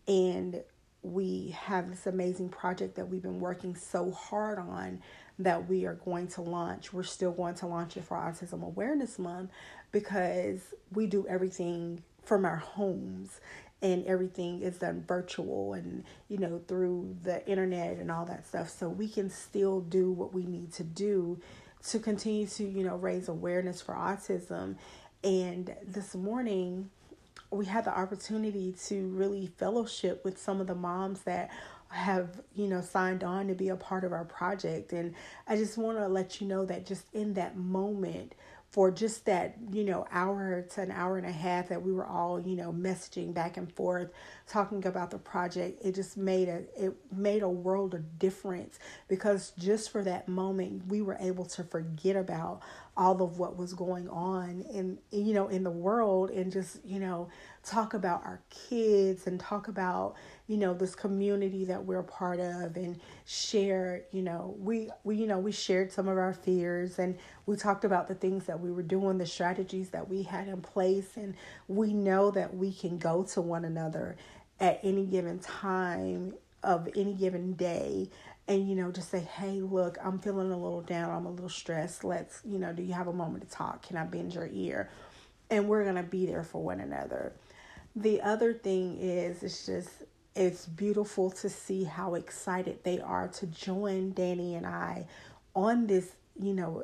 and 0.09 0.63
we 1.03 1.57
have 1.61 1.91
this 1.91 2.07
amazing 2.07 2.49
project 2.49 2.97
that 2.97 3.09
we've 3.09 3.23
been 3.23 3.41
working 3.41 3.77
so 3.77 4.11
hard 4.13 4.59
on 4.59 5.01
that 5.39 5.69
we 5.69 5.85
are 5.87 5.95
going 5.95 6.29
to 6.29 6.43
launch. 6.43 6.93
We're 6.93 7.03
still 7.03 7.33
going 7.33 7.55
to 7.57 7.67
launch 7.67 7.97
it 7.97 8.05
for 8.05 8.17
Autism 8.17 8.63
Awareness 8.63 9.19
Month 9.19 9.51
because 9.91 10.61
we 10.93 11.07
do 11.07 11.27
everything 11.29 12.03
from 12.25 12.45
our 12.45 12.57
homes 12.57 13.41
and 13.83 14.07
everything 14.07 14.63
is 14.63 14.79
done 14.79 15.05
virtual 15.07 15.75
and 15.75 16.05
you 16.29 16.39
know 16.39 16.61
through 16.69 17.17
the 17.25 17.45
internet 17.49 17.99
and 17.99 18.11
all 18.11 18.25
that 18.25 18.47
stuff 18.47 18.71
so 18.71 18.89
we 18.89 19.09
can 19.09 19.29
still 19.29 19.81
do 19.81 20.13
what 20.13 20.33
we 20.33 20.45
need 20.47 20.73
to 20.73 20.85
do 20.85 21.39
to 21.85 21.99
continue 21.99 22.47
to 22.47 22.65
you 22.65 22.85
know 22.85 22.97
raise 22.97 23.29
awareness 23.29 23.83
for 23.83 23.95
autism 23.95 24.77
and 25.25 25.75
this 25.85 26.15
morning 26.15 26.89
we 27.51 27.67
had 27.67 27.85
the 27.85 27.97
opportunity 27.97 28.75
to 28.87 29.09
really 29.09 29.47
fellowship 29.59 30.25
with 30.25 30.39
some 30.39 30.61
of 30.61 30.67
the 30.67 30.75
moms 30.75 31.23
that 31.23 31.51
have 31.93 32.41
you 32.55 32.67
know 32.67 32.81
signed 32.81 33.23
on 33.23 33.49
to 33.49 33.55
be 33.55 33.69
a 33.69 33.77
part 33.77 34.05
of 34.05 34.13
our 34.13 34.25
project. 34.25 34.93
And 34.93 35.15
i 35.47 35.57
just 35.57 35.79
want 35.79 35.99
to 35.99 36.09
let 36.09 36.41
you 36.41 36.47
know 36.47 36.65
that 36.67 36.87
just 36.87 37.05
in 37.13 37.35
that 37.35 37.57
moment 37.57 38.35
for 38.73 38.91
just 38.91 39.27
that, 39.27 39.55
you 39.71 39.85
know, 39.85 40.07
hour 40.11 40.63
to 40.63 40.81
an 40.81 40.91
hour 40.91 41.19
and 41.19 41.27
a 41.27 41.33
half 41.33 41.69
that 41.69 41.83
we 41.83 41.93
were 41.93 42.07
all, 42.07 42.41
you 42.41 42.57
know, 42.57 42.73
messaging 42.73 43.35
back 43.35 43.59
and 43.59 43.71
forth, 43.71 44.11
talking 44.49 44.87
about 44.87 45.11
the 45.11 45.19
project, 45.19 45.85
it 45.85 45.95
just 45.95 46.17
made 46.17 46.49
a 46.49 46.63
it 46.75 46.95
made 47.15 47.43
a 47.43 47.49
world 47.49 47.93
of 47.93 48.19
difference. 48.19 48.79
Because 49.09 49.53
just 49.59 49.93
for 49.93 50.03
that 50.05 50.27
moment 50.27 50.87
we 50.87 51.03
were 51.03 51.19
able 51.21 51.45
to 51.45 51.63
forget 51.63 52.17
about 52.17 52.63
all 52.97 53.23
of 53.23 53.39
what 53.39 53.59
was 53.59 53.75
going 53.75 54.09
on 54.09 54.65
in 54.73 54.99
you 55.11 55.35
know 55.35 55.49
in 55.49 55.65
the 55.65 55.71
world 55.71 56.31
and 56.31 56.53
just 56.53 56.79
you 56.85 56.99
know 56.99 57.29
talk 57.63 57.95
about 57.95 58.25
our 58.25 58.41
kids 58.51 59.27
and 59.27 59.39
talk 59.41 59.69
about 59.69 60.15
you 60.47 60.57
know 60.57 60.75
this 60.75 60.95
community 60.95 61.65
that 61.65 61.85
we're 61.85 62.01
a 62.01 62.05
part 62.05 62.41
of 62.41 62.77
and 62.77 63.01
share 63.25 64.03
you 64.11 64.23
know 64.23 64.55
we 64.59 64.91
we 65.05 65.17
you 65.17 65.27
know 65.27 65.39
we 65.39 65.53
shared 65.53 65.93
some 65.93 66.09
of 66.09 66.19
our 66.19 66.35
fears 66.35 66.99
and 66.99 67.17
we 67.47 67.57
talked 67.57 67.85
about 67.85 68.09
the 68.09 68.15
things 68.15 68.45
that 68.47 68.61
we 68.61 68.71
were 68.71 68.83
doing 68.83 69.19
the 69.19 69.27
strategies 69.27 69.91
that 69.91 70.09
we 70.09 70.23
had 70.23 70.49
in 70.49 70.61
place. 70.61 71.17
And 71.17 71.35
we 71.69 71.93
know 71.93 72.31
that 72.31 72.55
we 72.55 72.73
can 72.73 72.99
go 72.99 73.25
to 73.25 73.41
one 73.41 73.65
another 73.65 74.17
at 74.61 74.81
any 74.83 75.07
given 75.07 75.39
time 75.39 76.35
of 76.63 76.89
any 76.95 77.15
given 77.15 77.55
day 77.55 78.09
and 78.47 78.69
you 78.69 78.77
know 78.77 78.93
just 78.93 79.11
say 79.11 79.19
hey 79.19 79.61
look 79.61 79.99
i'm 80.05 80.19
feeling 80.21 80.53
a 80.53 80.57
little 80.57 80.83
down. 80.83 81.11
I'm 81.11 81.27
a 81.27 81.31
little 81.31 81.49
stressed. 81.49 82.05
Let's 82.05 82.41
you 82.45 82.59
know 82.59 82.73
do 82.73 82.83
you 82.83 82.93
have 82.95 83.09
a 83.09 83.13
moment 83.13 83.49
to 83.49 83.51
talk? 83.51 83.83
Can 83.83 83.97
i 83.97 84.05
bend 84.05 84.35
your 84.35 84.49
ear? 84.53 84.91
And 85.51 85.69
we're 85.69 85.83
going 85.83 85.97
to 85.97 86.03
be 86.03 86.25
there 86.25 86.45
for 86.45 86.63
one 86.63 86.81
another. 86.81 87.33
The 87.95 88.23
other 88.23 88.55
thing 88.55 88.97
is 88.99 89.43
it's 89.43 89.67
just 89.67 89.91
it's 90.35 90.67
beautiful 90.67 91.31
to 91.31 91.49
see 91.49 91.85
how 91.85 92.15
excited 92.15 92.79
they 92.85 93.01
are 93.01 93.29
to 93.29 93.47
join 93.47 94.13
danny 94.13 94.55
and 94.55 94.67
i 94.67 95.07
on 95.55 95.87
this 95.87 96.13
you 96.41 96.55
know 96.55 96.83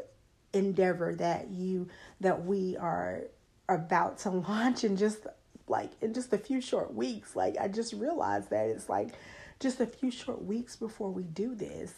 endeavor 0.52 1.14
that 1.14 1.48
you 1.50 1.88
that 2.20 2.44
we 2.44 2.76
are 2.76 3.22
about 3.68 4.18
to 4.18 4.30
launch 4.48 4.84
in 4.84 4.96
just 4.96 5.26
like 5.66 5.90
in 6.00 6.14
just 6.14 6.32
a 6.32 6.38
few 6.38 6.60
short 6.60 6.94
weeks 6.94 7.36
like 7.36 7.56
i 7.58 7.68
just 7.68 7.92
realized 7.92 8.50
that 8.50 8.66
it's 8.66 8.88
like 8.88 9.14
just 9.60 9.80
a 9.80 9.86
few 9.86 10.10
short 10.10 10.44
weeks 10.44 10.76
before 10.76 11.10
we 11.10 11.24
do 11.24 11.54
this. 11.54 11.92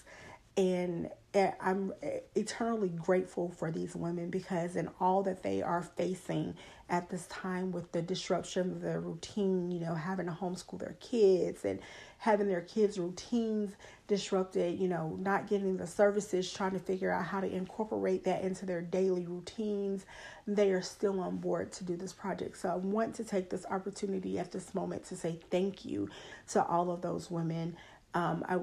And 0.57 1.11
I'm 1.35 1.93
eh, 2.03 2.21
eternally 2.35 2.89
grateful 2.89 3.51
for 3.51 3.71
these 3.71 3.95
women 3.95 4.31
because 4.31 4.75
in 4.75 4.89
all 4.99 5.23
that 5.23 5.43
they 5.43 5.63
are 5.63 5.83
facing 5.83 6.57
at 6.89 7.09
this 7.09 7.27
time 7.29 7.71
with 7.71 7.93
the 7.93 8.03
disruption 8.03 8.73
of 8.73 8.81
their 8.81 8.99
routine, 9.01 9.71
you 9.71 9.79
know, 9.79 9.95
having 9.95 10.27
to 10.27 10.33
homeschool 10.33 10.81
their 10.81 10.97
kids 10.99 11.65
and 11.65 11.79
having 12.19 12.49
their 12.49 12.63
kids' 12.63 12.99
routines 12.99 13.77
disrupted, 14.09 14.79
you 14.79 14.89
know, 14.89 15.17
not 15.21 15.47
getting 15.47 15.77
the 15.77 15.87
services, 15.87 16.53
trying 16.53 16.73
to 16.73 16.81
figure 16.81 17.13
out 17.13 17.25
how 17.25 17.41
to 17.41 17.47
incorporate 17.49 18.25
that 18.25 18.43
into 18.43 18.67
their 18.67 18.83
daily 18.83 19.25
routines, 19.25 20.07
they 20.49 20.73
are 20.73 20.83
still 20.83 21.21
on 21.21 21.37
board 21.37 21.71
to 21.71 21.85
do 21.85 21.97
this 21.97 22.13
project. 22.13 22.57
So 22.57 22.69
I 22.69 22.75
want 22.75 23.15
to 23.15 23.25
take 23.25 23.51
this 23.51 23.65
opportunity 23.71 24.41
at 24.41 24.51
this 24.51 24.75
moment 24.75 25.05
to 25.07 25.17
say 25.17 25.39
thank 25.49 25.85
you 25.85 26.11
to 26.49 26.65
all 26.65 26.91
of 26.91 27.03
those 27.03 27.31
women. 27.31 27.77
Um, 28.15 28.45
I 28.49 28.59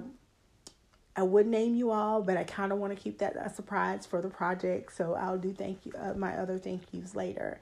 I 1.18 1.24
would 1.24 1.48
name 1.48 1.74
you 1.74 1.90
all, 1.90 2.22
but 2.22 2.38
I 2.38 2.44
kind 2.44 2.72
of 2.72 2.78
want 2.78 2.96
to 2.96 3.04
keep 3.04 3.18
that 3.18 3.36
a 3.36 3.50
surprise 3.50 4.06
for 4.06 4.22
the 4.22 4.30
project. 4.30 4.96
So 4.96 5.16
I'll 5.16 5.40
do 5.40 5.52
thank 5.52 5.84
you 5.84 5.92
uh, 6.00 6.14
my 6.14 6.38
other 6.38 6.60
thank 6.60 6.84
yous 6.92 7.16
later. 7.16 7.60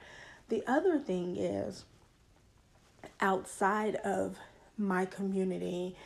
The 0.50 0.62
other 0.66 0.98
thing 0.98 1.38
is 1.38 1.86
outside 3.18 3.96
of 3.96 4.36
my 4.76 5.06
community. 5.06 5.96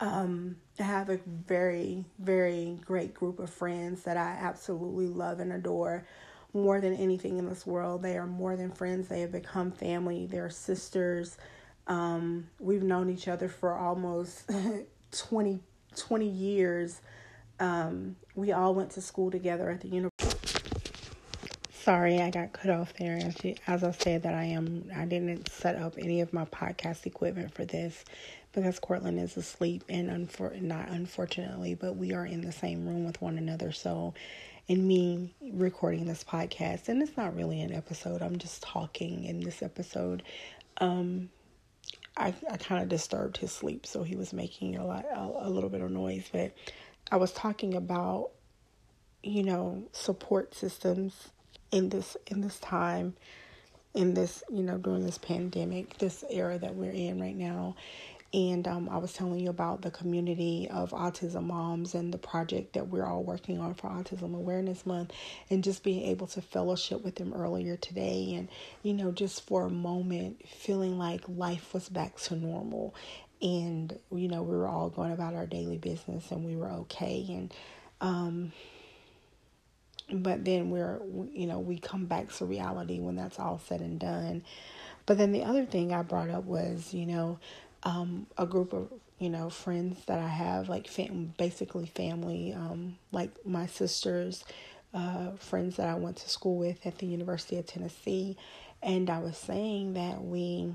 Um, 0.00 0.56
I 0.78 0.82
have 0.82 1.08
a 1.08 1.18
very, 1.26 2.04
very 2.18 2.78
great 2.84 3.14
group 3.14 3.38
of 3.38 3.48
friends 3.48 4.02
that 4.02 4.18
I 4.18 4.36
absolutely 4.40 5.06
love 5.06 5.40
and 5.40 5.52
adore 5.52 6.06
more 6.52 6.80
than 6.80 6.94
anything 6.94 7.38
in 7.38 7.48
this 7.48 7.66
world. 7.66 8.02
They 8.02 8.18
are 8.18 8.26
more 8.26 8.54
than 8.54 8.70
friends, 8.70 9.08
they 9.08 9.20
have 9.20 9.32
become 9.32 9.72
family, 9.72 10.26
they're 10.26 10.50
sisters. 10.50 11.38
Um, 11.86 12.48
we've 12.60 12.82
known 12.82 13.08
each 13.08 13.28
other 13.28 13.48
for 13.48 13.72
almost 13.72 14.50
20, 15.12 15.60
20 15.96 16.28
years. 16.28 17.00
Um, 17.60 18.16
we 18.34 18.52
all 18.52 18.74
went 18.74 18.90
to 18.92 19.00
school 19.00 19.30
together 19.30 19.70
at 19.70 19.80
the 19.80 19.88
university 19.88 20.18
sorry 21.88 22.20
I 22.20 22.28
got 22.28 22.52
cut 22.52 22.70
off 22.70 22.92
there. 22.98 23.18
As, 23.66 23.82
I 23.82 23.90
said 23.92 24.24
that 24.24 24.34
I 24.34 24.44
am, 24.44 24.90
I 24.94 25.06
didn't 25.06 25.48
set 25.48 25.74
up 25.76 25.94
any 25.96 26.20
of 26.20 26.34
my 26.34 26.44
podcast 26.44 27.06
equipment 27.06 27.54
for 27.54 27.64
this 27.64 28.04
because 28.52 28.78
Cortland 28.78 29.18
is 29.18 29.38
asleep 29.38 29.84
and 29.88 30.10
unfor- 30.10 30.60
not 30.60 30.90
unfortunately, 30.90 31.74
but 31.74 31.96
we 31.96 32.12
are 32.12 32.26
in 32.26 32.42
the 32.42 32.52
same 32.52 32.86
room 32.86 33.06
with 33.06 33.22
one 33.22 33.38
another. 33.38 33.72
So, 33.72 34.12
and 34.68 34.86
me 34.86 35.34
recording 35.50 36.04
this 36.04 36.22
podcast, 36.22 36.90
and 36.90 37.02
it's 37.02 37.16
not 37.16 37.34
really 37.34 37.62
an 37.62 37.72
episode. 37.72 38.20
I'm 38.20 38.36
just 38.36 38.62
talking 38.62 39.24
in 39.24 39.40
this 39.40 39.62
episode. 39.62 40.22
Um, 40.82 41.30
I 42.18 42.34
I 42.50 42.56
kind 42.58 42.82
of 42.82 42.88
disturbed 42.88 43.38
his 43.38 43.52
sleep, 43.52 43.86
so 43.86 44.02
he 44.02 44.16
was 44.16 44.32
making 44.32 44.76
a 44.76 44.86
lot 44.86 45.06
a, 45.14 45.48
a 45.48 45.50
little 45.50 45.70
bit 45.70 45.80
of 45.82 45.90
noise. 45.90 46.28
But 46.32 46.52
I 47.10 47.16
was 47.16 47.32
talking 47.32 47.74
about 47.74 48.30
you 49.22 49.42
know 49.42 49.84
support 49.92 50.54
systems 50.54 51.28
in 51.72 51.88
this 51.90 52.16
in 52.28 52.40
this 52.40 52.58
time 52.60 53.14
in 53.94 54.14
this 54.14 54.42
you 54.50 54.62
know 54.62 54.78
during 54.78 55.04
this 55.04 55.18
pandemic 55.18 55.98
this 55.98 56.24
era 56.30 56.58
that 56.58 56.74
we're 56.74 56.92
in 56.92 57.20
right 57.20 57.36
now 57.36 57.74
and 58.34 58.68
um, 58.68 58.88
I 58.90 58.98
was 58.98 59.14
telling 59.14 59.40
you 59.40 59.48
about 59.48 59.80
the 59.80 59.90
community 59.90 60.68
of 60.70 60.90
autism 60.90 61.44
moms 61.44 61.94
and 61.94 62.12
the 62.12 62.18
project 62.18 62.74
that 62.74 62.88
we're 62.88 63.06
all 63.06 63.22
working 63.22 63.58
on 63.58 63.72
for 63.74 63.88
Autism 63.88 64.34
Awareness 64.34 64.84
Month, 64.84 65.12
and 65.48 65.64
just 65.64 65.82
being 65.82 66.02
able 66.02 66.26
to 66.28 66.42
fellowship 66.42 67.02
with 67.02 67.14
them 67.14 67.32
earlier 67.32 67.76
today, 67.76 68.34
and 68.34 68.48
you 68.82 68.92
know, 68.92 69.12
just 69.12 69.46
for 69.46 69.64
a 69.64 69.70
moment, 69.70 70.46
feeling 70.46 70.98
like 70.98 71.22
life 71.26 71.72
was 71.72 71.88
back 71.88 72.16
to 72.16 72.36
normal, 72.36 72.94
and 73.40 73.98
you 74.12 74.28
know, 74.28 74.42
we 74.42 74.56
were 74.56 74.68
all 74.68 74.90
going 74.90 75.12
about 75.12 75.34
our 75.34 75.46
daily 75.46 75.78
business, 75.78 76.30
and 76.30 76.44
we 76.44 76.54
were 76.54 76.70
okay, 76.70 77.24
and 77.30 77.54
um, 78.02 78.52
but 80.10 80.44
then 80.44 80.70
we're 80.70 81.00
you 81.32 81.46
know 81.46 81.58
we 81.58 81.78
come 81.78 82.04
back 82.04 82.30
to 82.34 82.44
reality 82.44 83.00
when 83.00 83.16
that's 83.16 83.38
all 83.38 83.58
said 83.58 83.80
and 83.80 83.98
done. 83.98 84.42
But 85.06 85.16
then 85.16 85.32
the 85.32 85.44
other 85.44 85.64
thing 85.64 85.94
I 85.94 86.02
brought 86.02 86.28
up 86.28 86.44
was, 86.44 86.92
you 86.92 87.06
know, 87.06 87.38
um, 87.82 88.26
a 88.36 88.46
group 88.46 88.72
of 88.72 88.92
you 89.18 89.30
know 89.30 89.50
friends 89.50 90.04
that 90.06 90.18
I 90.18 90.28
have, 90.28 90.68
like 90.68 90.88
fam- 90.88 91.34
basically 91.38 91.86
family, 91.86 92.52
um, 92.52 92.96
like 93.12 93.30
my 93.46 93.66
sisters, 93.66 94.44
uh, 94.94 95.32
friends 95.32 95.76
that 95.76 95.88
I 95.88 95.94
went 95.94 96.16
to 96.18 96.28
school 96.28 96.56
with 96.56 96.86
at 96.86 96.98
the 96.98 97.06
University 97.06 97.58
of 97.58 97.66
Tennessee, 97.66 98.36
and 98.82 99.10
I 99.10 99.18
was 99.18 99.36
saying 99.36 99.94
that 99.94 100.22
we, 100.24 100.72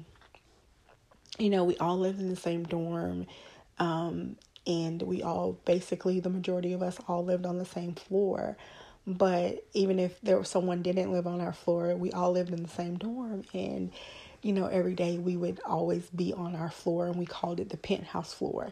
you 1.40 1.50
know, 1.50 1.64
we 1.64 1.78
all 1.78 1.98
lived 1.98 2.20
in 2.20 2.30
the 2.30 2.36
same 2.36 2.64
dorm. 2.64 3.28
Um, 3.80 4.38
and 4.66 5.02
we 5.02 5.22
all 5.22 5.54
basically 5.66 6.20
the 6.20 6.30
majority 6.30 6.74
of 6.74 6.82
us 6.82 6.98
all 7.08 7.24
lived 7.24 7.46
on 7.46 7.58
the 7.58 7.66
same 7.66 7.94
floor 7.96 8.58
but 9.06 9.66
even 9.74 10.00
if 10.00 10.20
there 10.22 10.38
was 10.38 10.48
someone 10.48 10.82
didn't 10.82 11.12
live 11.12 11.28
on 11.28 11.42
our 11.42 11.52
floor 11.52 11.96
we 11.96 12.12
all 12.12 12.32
lived 12.32 12.52
in 12.52 12.64
the 12.64 12.70
same 12.70 12.98
dorm 12.98 13.44
and 13.54 13.92
you 14.44 14.54
know 14.54 14.68
every 14.68 14.94
day 14.94 15.18
we 15.18 15.36
would 15.36 15.60
always 15.66 16.08
be 16.10 16.34
on 16.34 16.56
our 16.56 16.70
floor 16.70 17.08
and 17.08 17.16
we 17.16 17.26
called 17.26 17.60
it 17.60 17.70
the 17.70 17.78
penthouse 17.78 18.34
floor 18.34 18.72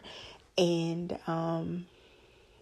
and 0.56 1.18
um 1.26 1.86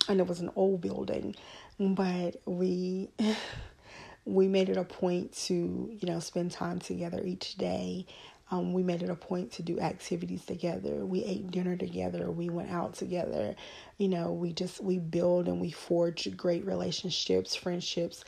and 0.08 0.20
it 0.20 0.26
was 0.26 0.40
an 0.40 0.50
old 0.56 0.80
building 0.80 1.34
but 1.78 2.36
we 2.46 3.10
we 4.24 4.48
made 4.48 4.68
it 4.68 4.76
a 4.76 4.84
point 4.84 5.32
to 5.32 5.54
you 5.54 6.08
know 6.08 6.20
spend 6.20 6.50
time 6.50 6.78
together 6.78 7.20
each 7.24 7.56
day 7.56 8.06
um, 8.50 8.72
we 8.72 8.82
made 8.82 9.02
it 9.02 9.10
a 9.10 9.14
point 9.14 9.52
to 9.52 9.62
do 9.62 9.78
activities 9.78 10.44
together. 10.44 11.04
We 11.04 11.24
ate 11.24 11.50
dinner 11.50 11.76
together. 11.76 12.30
We 12.30 12.48
went 12.48 12.70
out 12.70 12.94
together. 12.94 13.54
You 13.96 14.08
know, 14.08 14.32
we 14.32 14.52
just 14.52 14.82
we 14.82 14.98
build 14.98 15.46
and 15.46 15.60
we 15.60 15.70
forge 15.70 16.36
great 16.36 16.66
relationships, 16.66 17.54
friendships, 17.54 18.24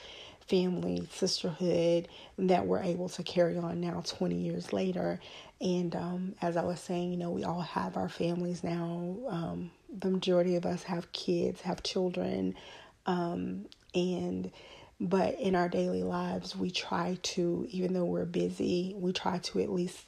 family, 0.48 1.06
sisterhood 1.12 2.08
that 2.38 2.66
we're 2.66 2.82
able 2.82 3.08
to 3.10 3.22
carry 3.22 3.56
on 3.56 3.80
now 3.80 4.02
20 4.04 4.34
years 4.34 4.72
later. 4.72 5.20
And 5.60 5.94
um, 5.94 6.34
as 6.42 6.56
I 6.56 6.64
was 6.64 6.80
saying, 6.80 7.12
you 7.12 7.16
know, 7.16 7.30
we 7.30 7.44
all 7.44 7.60
have 7.60 7.96
our 7.96 8.08
families 8.08 8.64
now. 8.64 9.16
Um, 9.28 9.70
the 9.96 10.10
majority 10.10 10.56
of 10.56 10.66
us 10.66 10.82
have 10.84 11.12
kids, 11.12 11.60
have 11.62 11.82
children, 11.82 12.54
um, 13.06 13.66
and 13.94 14.50
but 15.00 15.38
in 15.40 15.56
our 15.56 15.68
daily 15.68 16.04
lives, 16.04 16.54
we 16.54 16.70
try 16.70 17.18
to, 17.22 17.66
even 17.70 17.92
though 17.92 18.04
we're 18.04 18.24
busy, 18.24 18.94
we 18.96 19.12
try 19.12 19.38
to 19.38 19.60
at 19.60 19.68
least 19.68 19.98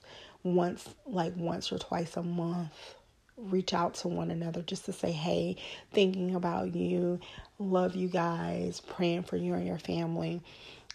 once, 0.44 0.88
like 1.04 1.32
once 1.36 1.72
or 1.72 1.78
twice 1.78 2.16
a 2.16 2.22
month, 2.22 2.94
reach 3.36 3.74
out 3.74 3.94
to 3.94 4.08
one 4.08 4.30
another 4.30 4.62
just 4.62 4.84
to 4.84 4.92
say, 4.92 5.10
hey, 5.10 5.56
thinking 5.92 6.36
about 6.36 6.76
you, 6.76 7.18
love 7.58 7.94
you 7.94 8.08
guys, 8.08 8.80
praying 8.80 9.24
for 9.24 9.36
you 9.36 9.54
and 9.54 9.66
your 9.66 9.78
family. 9.78 10.42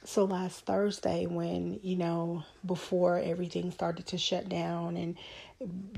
So 0.05 0.23
last 0.25 0.65
Thursday, 0.65 1.25
when 1.25 1.79
you 1.83 1.95
know, 1.97 2.43
before 2.65 3.19
everything 3.19 3.71
started 3.71 4.05
to 4.07 4.17
shut 4.17 4.47
down 4.47 4.95
and 4.95 5.17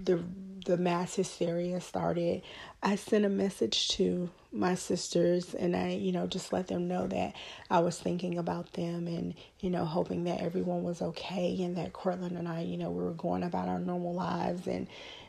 the 0.03 0.23
the 0.65 0.77
mass 0.77 1.15
hysteria 1.15 1.81
started, 1.81 2.41
I 2.83 2.95
sent 2.95 3.25
a 3.25 3.29
message 3.29 3.89
to 3.89 4.29
my 4.51 4.75
sisters 4.75 5.53
and 5.53 5.75
I, 5.75 5.89
you 5.89 6.11
know, 6.11 6.27
just 6.27 6.51
let 6.53 6.67
them 6.67 6.87
know 6.87 7.07
that 7.07 7.33
I 7.69 7.79
was 7.79 7.97
thinking 7.97 8.37
about 8.37 8.73
them 8.73 9.07
and, 9.07 9.33
you 9.59 9.69
know, 9.69 9.85
hoping 9.85 10.25
that 10.25 10.41
everyone 10.41 10.83
was 10.83 11.01
okay 11.01 11.63
and 11.63 11.77
that 11.77 11.93
Cortland 11.93 12.37
and 12.37 12.47
I, 12.47 12.61
you 12.61 12.77
know, 12.77 12.91
we 12.91 13.03
were 13.03 13.13
going 13.13 13.43
about 13.43 13.69
our 13.69 13.79
normal 13.79 14.13
lives 14.13 14.67
and 14.67 14.87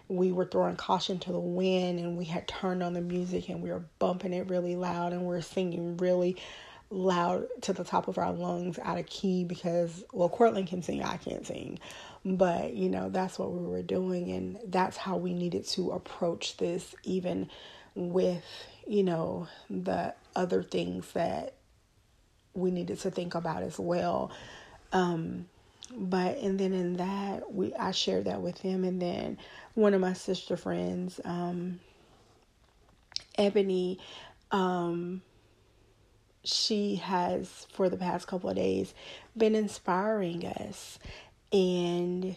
we 0.09 0.33
were 0.33 0.45
throwing 0.45 0.77
caution 0.77 1.19
to 1.21 1.33
the 1.33 1.41
wind 1.41 1.99
and 1.99 2.17
we 2.17 2.25
had 2.25 2.47
turned 2.47 2.83
on 2.83 2.93
the 2.93 3.01
music 3.01 3.49
and 3.49 3.63
we 3.63 3.71
were 3.71 3.85
bumping 3.99 4.33
it 4.33 4.49
really 4.49 4.77
loud 4.77 5.13
and 5.13 5.23
we 5.23 5.29
were 5.29 5.43
singing 5.43 5.97
really 5.97 6.37
loud 6.91 7.47
to 7.63 7.73
the 7.73 7.85
top 7.85 8.07
of 8.07 8.19
our 8.19 8.33
lungs 8.33 8.79
out 8.81 8.99
of 8.99 9.07
key 9.07 9.45
because 9.45 10.05
well 10.13 10.29
Cortland 10.29 10.69
can 10.69 10.83
sing, 10.83 11.03
I 11.03 11.17
can't 11.17 11.47
sing. 11.47 11.79
But, 12.25 12.75
you 12.75 12.89
know, 12.89 13.09
that's 13.09 13.39
what 13.39 13.53
we 13.53 13.67
were 13.67 13.83
doing 13.83 14.31
and 14.31 14.59
that's 14.67 14.97
how 14.97 15.17
we 15.17 15.33
needed 15.33 15.67
to 15.69 15.91
approach 15.91 16.57
this 16.59 16.95
even 17.03 17.49
with, 17.95 18.45
you 18.87 19.03
know, 19.03 19.49
the 19.69 20.15
other 20.37 20.63
things 20.63 21.11
that 21.13 21.55
we 22.55 22.71
needed 22.71 22.99
to 23.01 23.11
think 23.11 23.35
about 23.35 23.63
as 23.63 23.79
well. 23.79 24.31
Um, 24.93 25.47
but 25.91 26.39
and 26.39 26.59
then 26.59 26.73
in 26.73 26.95
that 26.95 27.53
we 27.53 27.75
I 27.75 27.91
shared 27.91 28.25
that 28.25 28.41
with 28.41 28.59
him 28.59 28.85
and 28.85 29.01
then 29.01 29.39
one 29.75 29.95
of 29.95 30.01
my 30.01 30.13
sister 30.13 30.57
friends, 30.57 31.21
um, 31.25 31.81
Ebony, 33.39 33.99
um, 34.51 35.23
she 36.45 36.97
has 36.97 37.67
for 37.73 37.89
the 37.89 37.97
past 37.97 38.27
couple 38.27 38.51
of 38.51 38.57
days 38.57 38.95
been 39.37 39.55
inspiring 39.55 40.45
us. 40.47 40.99
And 41.53 42.37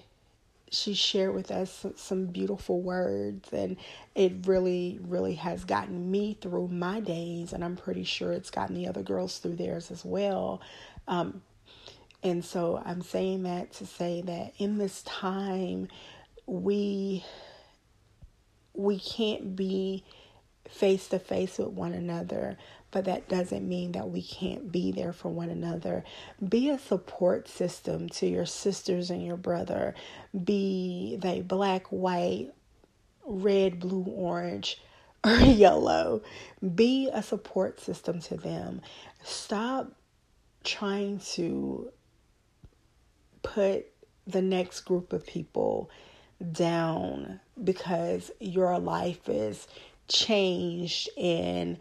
she 0.72 0.94
shared 0.94 1.34
with 1.34 1.52
us 1.52 1.86
some 1.96 2.26
beautiful 2.26 2.82
words 2.82 3.54
and 3.54 3.78
it 4.14 4.34
really 4.46 5.00
really 5.08 5.36
has 5.36 5.64
gotten 5.64 6.12
me 6.12 6.38
through 6.42 6.68
my 6.68 7.00
days 7.00 7.54
and 7.54 7.64
i'm 7.64 7.78
pretty 7.78 8.04
sure 8.04 8.34
it's 8.34 8.50
gotten 8.50 8.76
the 8.76 8.88
other 8.88 9.04
girls 9.04 9.38
through 9.38 9.56
theirs 9.56 9.90
as 9.90 10.04
well. 10.04 10.60
Um, 11.08 11.42
and 12.26 12.44
so 12.44 12.82
i'm 12.86 13.02
saying 13.02 13.44
that 13.44 13.72
to 13.72 13.86
say 13.86 14.22
that 14.22 14.54
in 14.58 14.78
this 14.78 15.02
time 15.04 15.88
we 16.46 17.24
we 18.74 19.00
can't 19.00 19.56
be 19.56 20.04
face 20.68 21.08
to 21.08 21.20
face 21.20 21.58
with 21.58 21.70
one 21.70 21.94
another 21.94 22.58
but 22.96 23.04
that 23.04 23.28
doesn't 23.28 23.68
mean 23.68 23.92
that 23.92 24.10
we 24.10 24.22
can't 24.22 24.72
be 24.72 24.94
there 24.94 25.12
for 25.12 25.28
one 25.28 25.50
another. 25.50 26.06
Be 26.48 26.70
a 26.70 26.80
support 26.80 27.50
system 27.50 28.08
to 28.08 28.26
your 28.26 28.46
sisters 28.46 29.10
and 29.10 29.22
your 29.22 29.36
brother. 29.36 29.94
Be 30.46 31.18
they 31.22 31.42
black, 31.42 31.88
white, 31.88 32.54
red, 33.26 33.82
blue, 33.82 34.06
orange, 34.08 34.82
or 35.26 35.36
yellow. 35.36 36.22
Be 36.74 37.10
a 37.12 37.22
support 37.22 37.82
system 37.82 38.22
to 38.22 38.38
them. 38.38 38.80
Stop 39.26 39.92
trying 40.64 41.20
to 41.34 41.92
put 43.46 43.86
the 44.28 44.42
next 44.42 44.82
group 44.82 45.14
of 45.14 45.26
people 45.26 45.90
down 46.52 47.40
because 47.64 48.32
your 48.40 48.78
life 48.80 49.30
is 49.30 49.68
changed 50.08 51.10
and 51.18 51.78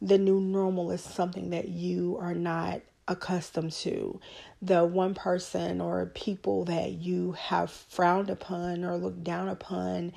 the 0.00 0.16
new 0.18 0.40
normal 0.40 0.90
is 0.90 1.02
something 1.02 1.50
that 1.50 1.68
you 1.68 2.16
are 2.20 2.34
not 2.34 2.80
accustomed 3.08 3.72
to. 3.72 4.20
The 4.62 4.84
one 4.84 5.14
person 5.14 5.80
or 5.80 6.06
people 6.06 6.64
that 6.66 6.92
you 6.92 7.32
have 7.32 7.70
frowned 7.70 8.30
upon 8.30 8.84
or 8.84 8.96
looked 8.96 9.24
down 9.24 9.48
upon 9.48 10.12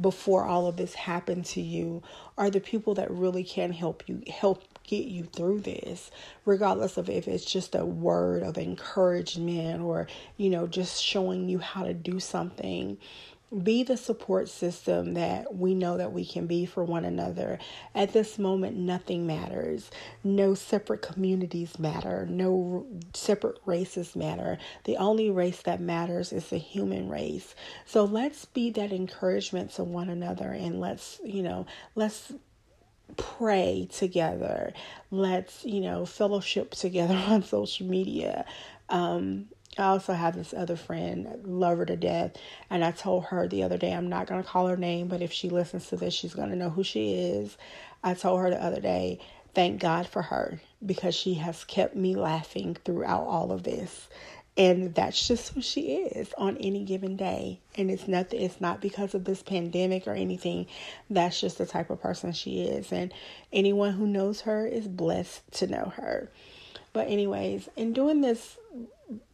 before 0.00 0.44
all 0.44 0.66
of 0.66 0.76
this 0.76 0.94
happened 0.94 1.44
to 1.46 1.60
you 1.60 2.02
are 2.36 2.50
the 2.50 2.60
people 2.60 2.94
that 2.94 3.10
really 3.10 3.44
can 3.44 3.72
help 3.72 4.02
you 4.06 4.22
help 4.28 4.75
get 4.86 5.06
you 5.06 5.24
through 5.24 5.60
this 5.60 6.10
regardless 6.44 6.96
of 6.96 7.08
if 7.08 7.28
it's 7.28 7.44
just 7.44 7.74
a 7.74 7.84
word 7.84 8.42
of 8.42 8.56
encouragement 8.58 9.82
or 9.82 10.06
you 10.36 10.50
know 10.50 10.66
just 10.66 11.02
showing 11.02 11.48
you 11.48 11.58
how 11.58 11.82
to 11.82 11.94
do 11.94 12.20
something 12.20 12.96
be 13.62 13.84
the 13.84 13.96
support 13.96 14.48
system 14.48 15.14
that 15.14 15.54
we 15.54 15.74
know 15.74 15.96
that 15.96 16.12
we 16.12 16.24
can 16.24 16.46
be 16.46 16.66
for 16.66 16.82
one 16.82 17.04
another. 17.04 17.58
At 17.94 18.12
this 18.12 18.38
moment, 18.38 18.76
nothing 18.76 19.24
matters. 19.26 19.90
No 20.24 20.54
separate 20.54 21.02
communities 21.02 21.78
matter. 21.78 22.26
No 22.28 22.86
separate 23.14 23.58
races 23.64 24.16
matter. 24.16 24.58
The 24.84 24.96
only 24.96 25.30
race 25.30 25.62
that 25.62 25.80
matters 25.80 26.32
is 26.32 26.48
the 26.48 26.58
human 26.58 27.08
race. 27.08 27.54
So 27.84 28.04
let's 28.04 28.46
be 28.46 28.70
that 28.72 28.92
encouragement 28.92 29.70
to 29.74 29.84
one 29.84 30.08
another 30.08 30.50
and 30.50 30.80
let's, 30.80 31.20
you 31.24 31.42
know, 31.42 31.66
let's 31.94 32.32
pray 33.16 33.88
together. 33.92 34.72
Let's, 35.10 35.64
you 35.64 35.80
know, 35.80 36.06
fellowship 36.06 36.72
together 36.72 37.14
on 37.28 37.42
social 37.42 37.86
media. 37.86 38.44
Um, 38.88 39.46
I 39.78 39.84
also 39.84 40.14
have 40.14 40.36
this 40.36 40.54
other 40.54 40.76
friend, 40.76 41.28
love 41.44 41.78
her 41.78 41.86
to 41.86 41.96
death, 41.96 42.32
and 42.70 42.82
I 42.82 42.92
told 42.92 43.26
her 43.26 43.46
the 43.46 43.62
other 43.62 43.76
day, 43.76 43.92
I'm 43.92 44.08
not 44.08 44.26
going 44.26 44.42
to 44.42 44.48
call 44.48 44.68
her 44.68 44.76
name, 44.76 45.08
but 45.08 45.20
if 45.20 45.32
she 45.32 45.50
listens 45.50 45.88
to 45.88 45.96
this, 45.96 46.14
she's 46.14 46.34
going 46.34 46.48
to 46.48 46.56
know 46.56 46.70
who 46.70 46.82
she 46.82 47.14
is. 47.14 47.58
I 48.02 48.14
told 48.14 48.40
her 48.40 48.48
the 48.48 48.62
other 48.62 48.80
day, 48.80 49.18
thank 49.54 49.80
God 49.80 50.06
for 50.06 50.22
her 50.22 50.60
because 50.84 51.14
she 51.14 51.34
has 51.34 51.64
kept 51.64 51.94
me 51.94 52.14
laughing 52.14 52.76
throughout 52.84 53.24
all 53.26 53.52
of 53.52 53.64
this. 53.64 54.08
And 54.58 54.94
that's 54.94 55.28
just 55.28 55.52
who 55.52 55.60
she 55.60 55.96
is 55.96 56.32
on 56.38 56.56
any 56.56 56.84
given 56.84 57.16
day. 57.16 57.60
And 57.76 57.90
it's 57.90 58.08
nothing, 58.08 58.40
it's 58.40 58.60
not 58.60 58.80
because 58.80 59.14
of 59.14 59.24
this 59.24 59.42
pandemic 59.42 60.06
or 60.06 60.14
anything. 60.14 60.66
That's 61.10 61.40
just 61.40 61.58
the 61.58 61.66
type 61.66 61.90
of 61.90 62.00
person 62.00 62.32
she 62.32 62.62
is. 62.62 62.90
And 62.90 63.12
anyone 63.52 63.92
who 63.92 64.06
knows 64.06 64.42
her 64.42 64.66
is 64.66 64.88
blessed 64.88 65.42
to 65.52 65.66
know 65.66 65.92
her. 65.96 66.30
But, 66.94 67.08
anyways, 67.08 67.68
in 67.76 67.92
doing 67.92 68.22
this 68.22 68.56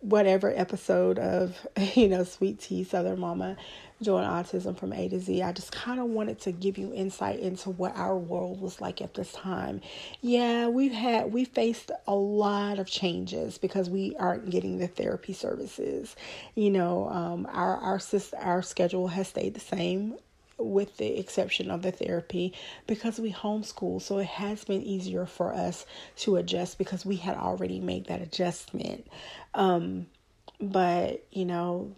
whatever 0.01 0.53
episode 0.55 1.19
of 1.19 1.57
you 1.95 2.09
know 2.09 2.25
sweet 2.25 2.61
tea 2.61 2.85
southern 2.85 3.19
mama 3.19 3.57
doing 4.03 4.25
autism 4.25 4.77
from 4.77 4.93
A 4.93 5.09
to 5.09 5.21
Z. 5.21 5.43
I 5.43 5.53
just 5.53 5.73
kind 5.73 6.01
of 6.01 6.07
wanted 6.07 6.41
to 6.41 6.53
give 6.53 6.77
you 6.77 6.93
insight 6.93 7.39
into 7.39 7.71
what 7.71 7.97
our 7.97 8.19
world 8.19 8.61
was 8.61 8.81
like 8.81 9.01
at 9.01 9.15
this 9.15 9.33
time. 9.33 9.81
Yeah, 10.21 10.69
we've 10.69 10.93
had 10.93 11.33
we 11.33 11.45
faced 11.45 11.91
a 12.07 12.15
lot 12.15 12.79
of 12.79 12.87
changes 12.87 13.59
because 13.59 13.89
we 13.89 14.15
aren't 14.19 14.51
getting 14.51 14.79
the 14.79 14.89
therapy 14.89 15.33
services. 15.33 16.17
You 16.55 16.71
know, 16.71 17.09
um, 17.09 17.47
our 17.51 17.77
our 17.77 18.01
our 18.39 18.63
schedule 18.63 19.09
has 19.09 19.29
stayed 19.29 19.55
the 19.55 19.61
same 19.61 20.17
with 20.65 20.97
the 20.97 21.19
exception 21.19 21.71
of 21.71 21.83
the 21.83 21.93
therapy 21.93 22.53
because 22.87 23.19
we 23.19 23.33
homeschool 23.33 24.01
so 24.01 24.19
it 24.19 24.27
has 24.27 24.65
been 24.65 24.83
easier 24.83 25.27
for 25.27 25.55
us 25.55 25.87
to 26.17 26.37
adjust 26.37 26.79
because 26.79 27.05
we 27.05 27.17
had 27.17 27.37
already 27.37 27.81
made 27.81 28.07
that 28.07 28.21
adjustment. 28.23 29.07
Um, 29.55 30.07
but 30.61 31.25
you 31.33 31.45
know 31.45 31.95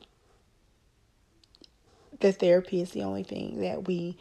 the 2.20 2.32
therapy 2.32 2.80
is 2.80 2.90
the 2.92 3.02
only 3.02 3.22
thing 3.22 3.60
that 3.60 3.86
we 3.86 4.16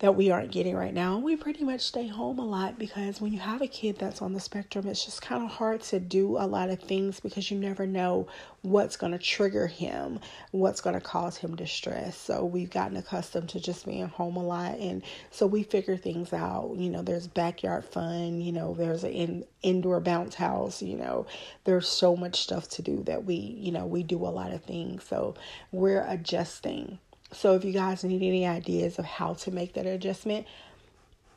that 0.00 0.14
we 0.14 0.30
aren't 0.30 0.52
getting 0.52 0.76
right 0.76 0.94
now. 0.94 1.18
We 1.18 1.34
pretty 1.34 1.64
much 1.64 1.80
stay 1.80 2.06
home 2.06 2.38
a 2.38 2.44
lot 2.44 2.78
because 2.78 3.20
when 3.20 3.32
you 3.32 3.40
have 3.40 3.62
a 3.62 3.66
kid 3.66 3.98
that's 3.98 4.22
on 4.22 4.32
the 4.32 4.38
spectrum, 4.38 4.86
it's 4.86 5.04
just 5.04 5.22
kind 5.22 5.42
of 5.42 5.50
hard 5.50 5.80
to 5.82 5.98
do 5.98 6.36
a 6.36 6.46
lot 6.46 6.70
of 6.70 6.80
things 6.80 7.18
because 7.18 7.50
you 7.50 7.58
never 7.58 7.84
know 7.84 8.28
what's 8.62 8.96
going 8.96 9.10
to 9.10 9.18
trigger 9.18 9.66
him, 9.66 10.20
what's 10.52 10.80
going 10.80 10.94
to 10.94 11.00
cause 11.00 11.36
him 11.36 11.56
distress. 11.56 12.16
So 12.16 12.44
we've 12.44 12.70
gotten 12.70 12.96
accustomed 12.96 13.48
to 13.50 13.60
just 13.60 13.86
being 13.86 14.06
home 14.06 14.36
a 14.36 14.42
lot. 14.42 14.78
And 14.78 15.02
so 15.32 15.48
we 15.48 15.64
figure 15.64 15.96
things 15.96 16.32
out. 16.32 16.74
You 16.76 16.90
know, 16.90 17.02
there's 17.02 17.26
backyard 17.26 17.84
fun, 17.84 18.40
you 18.40 18.52
know, 18.52 18.74
there's 18.74 19.02
an 19.02 19.10
in, 19.10 19.44
indoor 19.62 19.98
bounce 19.98 20.36
house, 20.36 20.80
you 20.80 20.96
know, 20.96 21.26
there's 21.64 21.88
so 21.88 22.14
much 22.14 22.40
stuff 22.40 22.68
to 22.70 22.82
do 22.82 23.02
that 23.04 23.24
we, 23.24 23.34
you 23.34 23.72
know, 23.72 23.84
we 23.84 24.04
do 24.04 24.24
a 24.24 24.28
lot 24.28 24.52
of 24.52 24.62
things. 24.62 25.02
So 25.02 25.34
we're 25.72 26.04
adjusting 26.06 27.00
so 27.32 27.54
if 27.54 27.64
you 27.64 27.72
guys 27.72 28.04
need 28.04 28.22
any 28.22 28.46
ideas 28.46 28.98
of 28.98 29.04
how 29.04 29.34
to 29.34 29.50
make 29.50 29.74
that 29.74 29.86
adjustment, 29.86 30.46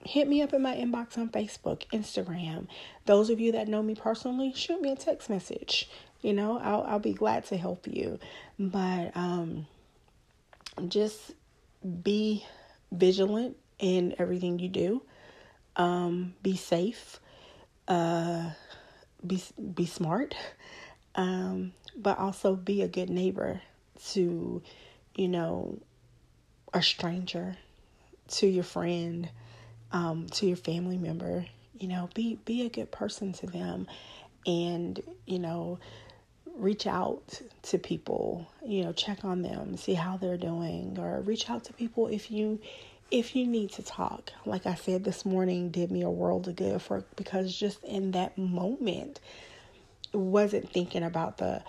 hit 0.05 0.27
me 0.27 0.41
up 0.41 0.53
in 0.53 0.61
my 0.61 0.75
inbox 0.75 1.17
on 1.17 1.29
Facebook, 1.29 1.83
Instagram. 1.91 2.67
Those 3.05 3.29
of 3.29 3.39
you 3.39 3.51
that 3.53 3.67
know 3.67 3.83
me 3.83 3.95
personally, 3.95 4.53
shoot 4.53 4.81
me 4.81 4.91
a 4.91 4.95
text 4.95 5.29
message. 5.29 5.89
You 6.21 6.33
know, 6.33 6.59
I'll 6.59 6.83
I'll 6.83 6.99
be 6.99 7.13
glad 7.13 7.45
to 7.45 7.57
help 7.57 7.87
you. 7.87 8.19
But 8.59 9.11
um 9.15 9.67
just 10.87 11.33
be 12.03 12.45
vigilant 12.91 13.57
in 13.79 14.15
everything 14.17 14.59
you 14.59 14.69
do. 14.69 15.01
Um 15.75 16.35
be 16.41 16.55
safe. 16.55 17.19
Uh 17.87 18.51
be 19.25 19.41
be 19.73 19.85
smart. 19.85 20.35
Um 21.15 21.73
but 21.97 22.17
also 22.17 22.55
be 22.55 22.81
a 22.83 22.87
good 22.87 23.09
neighbor 23.09 23.61
to 24.11 24.61
you 25.15 25.27
know, 25.27 25.79
a 26.73 26.81
stranger, 26.81 27.57
to 28.27 28.47
your 28.47 28.63
friend, 28.63 29.29
um, 29.91 30.27
to 30.27 30.45
your 30.47 30.57
family 30.57 30.97
member. 30.97 31.45
You 31.77 31.87
know, 31.87 32.09
be 32.13 32.39
be 32.45 32.65
a 32.65 32.69
good 32.69 32.91
person 32.91 33.33
to 33.33 33.47
them, 33.47 33.87
and 34.45 35.01
you 35.25 35.39
know, 35.39 35.79
reach 36.55 36.87
out 36.87 37.41
to 37.63 37.77
people. 37.77 38.47
You 38.65 38.85
know, 38.85 38.93
check 38.93 39.25
on 39.25 39.41
them, 39.41 39.77
see 39.77 39.93
how 39.93 40.17
they're 40.17 40.37
doing, 40.37 40.97
or 40.99 41.21
reach 41.21 41.49
out 41.49 41.65
to 41.65 41.73
people 41.73 42.07
if 42.07 42.31
you 42.31 42.59
if 43.09 43.35
you 43.35 43.45
need 43.45 43.71
to 43.73 43.83
talk. 43.83 44.31
Like 44.45 44.65
I 44.65 44.75
said 44.75 45.03
this 45.03 45.25
morning, 45.25 45.69
did 45.69 45.91
me 45.91 46.01
a 46.01 46.09
world 46.09 46.47
of 46.47 46.55
good 46.55 46.81
for 46.81 47.03
because 47.15 47.55
just 47.55 47.83
in 47.83 48.11
that 48.11 48.37
moment, 48.37 49.19
wasn't 50.13 50.71
thinking 50.71 51.03
about 51.03 51.37
the 51.37 51.63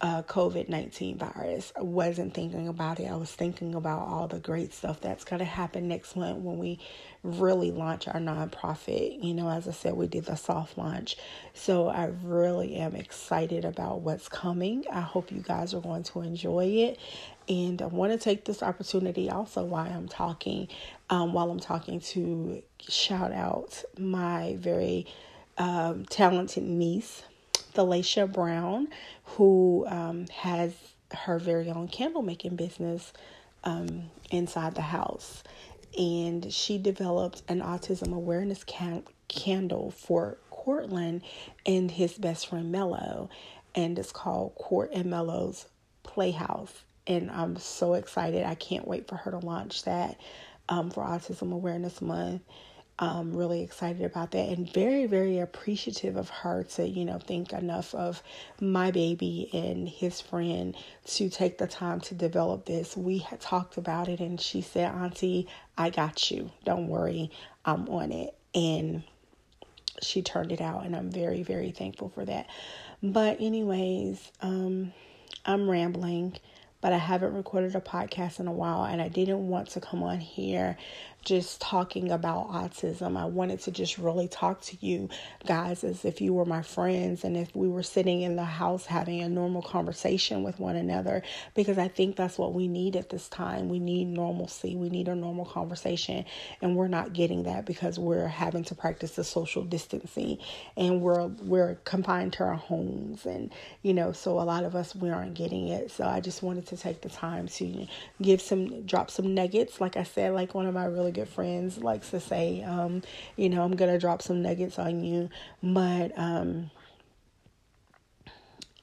uh, 0.00 0.22
COVID 0.22 0.68
19 0.68 1.18
virus. 1.18 1.72
I 1.76 1.82
wasn't 1.82 2.32
thinking 2.32 2.68
about 2.68 3.00
it. 3.00 3.10
I 3.10 3.16
was 3.16 3.30
thinking 3.30 3.74
about 3.74 4.08
all 4.08 4.28
the 4.28 4.38
great 4.38 4.72
stuff 4.72 5.00
that's 5.00 5.24
going 5.24 5.40
to 5.40 5.44
happen 5.44 5.88
next 5.88 6.16
month 6.16 6.38
when 6.38 6.58
we 6.58 6.78
really 7.22 7.70
launch 7.70 8.08
our 8.08 8.14
nonprofit. 8.14 9.22
You 9.22 9.34
know, 9.34 9.50
as 9.50 9.68
I 9.68 9.72
said, 9.72 9.94
we 9.94 10.06
did 10.06 10.24
the 10.24 10.36
soft 10.36 10.78
launch. 10.78 11.16
So 11.52 11.88
I 11.88 12.12
really 12.22 12.76
am 12.76 12.94
excited 12.94 13.64
about 13.64 14.00
what's 14.00 14.28
coming. 14.28 14.84
I 14.90 15.00
hope 15.00 15.30
you 15.30 15.40
guys 15.40 15.74
are 15.74 15.80
going 15.80 16.04
to 16.04 16.22
enjoy 16.22 16.64
it. 16.66 16.98
And 17.48 17.82
I 17.82 17.86
want 17.86 18.12
to 18.12 18.18
take 18.18 18.44
this 18.44 18.62
opportunity 18.62 19.28
also 19.28 19.64
while 19.64 19.90
I'm 19.90 20.08
talking, 20.08 20.68
um, 21.10 21.34
while 21.34 21.50
I'm 21.50 21.60
talking 21.60 22.00
to 22.00 22.62
shout 22.78 23.32
out 23.32 23.82
my 23.98 24.56
very 24.58 25.06
um, 25.58 26.06
talented 26.06 26.62
niece 26.62 27.24
Thalacia 27.80 28.30
Brown, 28.30 28.88
who 29.24 29.86
um, 29.88 30.26
has 30.28 30.74
her 31.12 31.38
very 31.38 31.70
own 31.70 31.88
candle 31.88 32.20
making 32.20 32.56
business 32.56 33.12
um, 33.64 34.10
inside 34.30 34.74
the 34.74 34.82
house. 34.82 35.42
And 35.98 36.52
she 36.52 36.76
developed 36.76 37.42
an 37.48 37.60
autism 37.62 38.14
awareness 38.14 38.64
can- 38.64 39.04
candle 39.28 39.90
for 39.90 40.36
Cortland 40.50 41.22
and 41.64 41.90
his 41.90 42.12
best 42.12 42.48
friend 42.48 42.70
Mello. 42.70 43.30
And 43.74 43.98
it's 43.98 44.12
called 44.12 44.54
Court 44.56 44.90
and 44.92 45.10
Mello's 45.10 45.66
Playhouse. 46.02 46.82
And 47.06 47.30
I'm 47.30 47.56
so 47.56 47.94
excited. 47.94 48.44
I 48.44 48.56
can't 48.56 48.86
wait 48.86 49.08
for 49.08 49.16
her 49.16 49.30
to 49.30 49.38
launch 49.38 49.84
that 49.84 50.20
um, 50.68 50.90
for 50.90 51.02
Autism 51.02 51.52
Awareness 51.52 52.02
Month 52.02 52.42
um, 53.00 53.34
really 53.34 53.62
excited 53.62 54.02
about 54.02 54.32
that 54.32 54.50
and 54.50 54.70
very, 54.70 55.06
very 55.06 55.38
appreciative 55.38 56.16
of 56.16 56.28
her 56.28 56.64
to, 56.64 56.86
you 56.86 57.06
know, 57.06 57.18
think 57.18 57.54
enough 57.54 57.94
of 57.94 58.22
my 58.60 58.90
baby 58.90 59.48
and 59.54 59.88
his 59.88 60.20
friend 60.20 60.76
to 61.06 61.30
take 61.30 61.56
the 61.56 61.66
time 61.66 62.00
to 62.02 62.14
develop 62.14 62.66
this. 62.66 62.94
We 62.94 63.18
had 63.18 63.40
talked 63.40 63.78
about 63.78 64.08
it 64.08 64.20
and 64.20 64.38
she 64.38 64.60
said, 64.60 64.92
Auntie, 64.92 65.48
I 65.78 65.88
got 65.88 66.30
you. 66.30 66.50
Don't 66.64 66.88
worry, 66.88 67.30
I'm 67.64 67.88
on 67.88 68.12
it. 68.12 68.34
And 68.54 69.02
she 70.02 70.20
turned 70.20 70.52
it 70.52 70.60
out 70.60 70.84
and 70.84 70.94
I'm 70.94 71.10
very, 71.10 71.42
very 71.42 71.70
thankful 71.70 72.10
for 72.10 72.26
that. 72.26 72.48
But, 73.02 73.40
anyways, 73.40 74.30
um, 74.42 74.92
I'm 75.46 75.70
rambling 75.70 76.36
but 76.80 76.92
I 76.92 76.98
haven't 76.98 77.34
recorded 77.34 77.74
a 77.76 77.80
podcast 77.80 78.40
in 78.40 78.46
a 78.46 78.52
while 78.52 78.84
and 78.84 79.02
I 79.02 79.08
didn't 79.08 79.46
want 79.48 79.68
to 79.70 79.80
come 79.80 80.02
on 80.02 80.20
here 80.20 80.76
just 81.24 81.60
talking 81.60 82.10
about 82.10 82.48
autism. 82.48 83.16
I 83.16 83.26
wanted 83.26 83.60
to 83.60 83.70
just 83.70 83.98
really 83.98 84.28
talk 84.28 84.60
to 84.62 84.76
you 84.80 85.08
guys 85.46 85.84
as 85.84 86.04
if 86.04 86.20
you 86.20 86.32
were 86.32 86.44
my 86.44 86.62
friends 86.62 87.24
and 87.24 87.36
if 87.36 87.54
we 87.54 87.68
were 87.68 87.82
sitting 87.82 88.22
in 88.22 88.36
the 88.36 88.44
house 88.44 88.86
having 88.86 89.20
a 89.20 89.28
normal 89.28 89.62
conversation 89.62 90.42
with 90.42 90.58
one 90.58 90.76
another 90.76 91.22
because 91.54 91.78
I 91.78 91.88
think 91.88 92.16
that's 92.16 92.38
what 92.38 92.54
we 92.54 92.68
need 92.68 92.96
at 92.96 93.10
this 93.10 93.28
time. 93.28 93.68
We 93.68 93.78
need 93.78 94.06
normalcy, 94.06 94.76
we 94.76 94.88
need 94.88 95.08
a 95.08 95.14
normal 95.14 95.44
conversation, 95.44 96.24
and 96.62 96.76
we're 96.76 96.88
not 96.88 97.12
getting 97.12 97.42
that 97.44 97.66
because 97.66 97.98
we're 97.98 98.28
having 98.28 98.64
to 98.64 98.74
practice 98.74 99.12
the 99.12 99.24
social 99.24 99.64
distancing 99.64 100.38
and 100.76 101.00
we're 101.00 101.26
we're 101.42 101.74
confined 101.84 102.32
to 102.34 102.44
our 102.44 102.54
homes 102.54 103.26
and 103.26 103.52
you 103.82 103.94
know, 103.94 104.12
so 104.12 104.40
a 104.40 104.42
lot 104.42 104.64
of 104.64 104.74
us 104.74 104.94
we 104.94 105.10
aren't 105.10 105.34
getting 105.34 105.68
it. 105.68 105.90
So 105.90 106.04
I 106.04 106.20
just 106.20 106.42
wanted 106.42 106.66
to 106.68 106.76
take 106.76 107.02
the 107.02 107.08
time 107.08 107.48
to 107.48 107.86
give 108.22 108.40
some 108.40 108.82
drop 108.86 109.10
some 109.10 109.34
nuggets 109.34 109.80
like 109.80 109.96
I 109.96 110.02
said 110.02 110.32
like 110.32 110.54
one 110.54 110.66
of 110.66 110.74
my 110.74 110.84
really 110.84 111.09
really 111.10 111.26
good 111.26 111.32
friends 111.32 111.78
likes 111.78 112.10
to 112.10 112.20
say, 112.20 112.62
um, 112.62 113.02
you 113.36 113.48
know, 113.48 113.62
I'm 113.62 113.76
gonna 113.76 113.98
drop 113.98 114.22
some 114.22 114.42
nuggets 114.42 114.78
on 114.78 115.02
you, 115.02 115.28
but 115.62 116.12
um, 116.16 116.70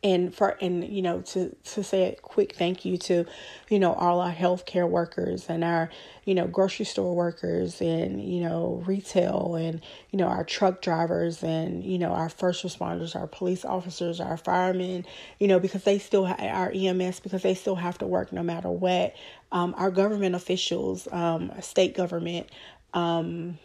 and 0.08 0.34
for 0.34 0.58
and 0.62 0.88
you 0.88 1.02
know 1.02 1.22
to 1.22 1.54
to 1.66 1.84
say 1.84 2.14
a 2.14 2.16
quick 2.22 2.56
thank 2.56 2.86
you 2.86 2.98
to 2.98 3.26
you 3.70 3.78
know 3.78 3.94
all 3.94 4.22
our 4.22 4.34
healthcare 4.34 4.88
workers 4.88 5.48
and 5.50 5.64
our 5.66 5.90
you 6.24 6.34
know 6.34 6.48
grocery 6.48 6.86
store 6.86 7.14
workers 7.14 7.82
and 7.82 8.24
you 8.24 8.42
know 8.42 8.82
retail 8.86 9.56
and 9.56 9.82
you 10.12 10.18
know 10.18 10.28
our 10.28 10.46
truck 10.46 10.82
drivers 10.82 11.44
and 11.44 11.84
you 11.84 11.98
know 11.98 12.12
our 12.12 12.30
first 12.30 12.64
responders 12.64 13.16
our 13.16 13.28
police 13.28 13.66
officers 13.66 14.22
our 14.22 14.38
firemen 14.38 15.06
you 15.40 15.48
know 15.48 15.60
because 15.60 15.84
they 15.84 16.00
still 16.00 16.26
ha- 16.26 16.38
our 16.40 16.72
EMS 16.74 17.20
because 17.20 17.42
they 17.42 17.54
still 17.54 17.76
have 17.76 17.98
to 17.98 18.06
work 18.08 18.32
no 18.32 18.44
matter 18.44 18.70
what. 18.70 19.14
Um, 19.52 19.74
our 19.78 19.92
government 19.92 20.36
officials 20.36 21.08
um, 21.12 21.52
state 21.62 21.96
government 21.96 22.48
um, 22.94 23.58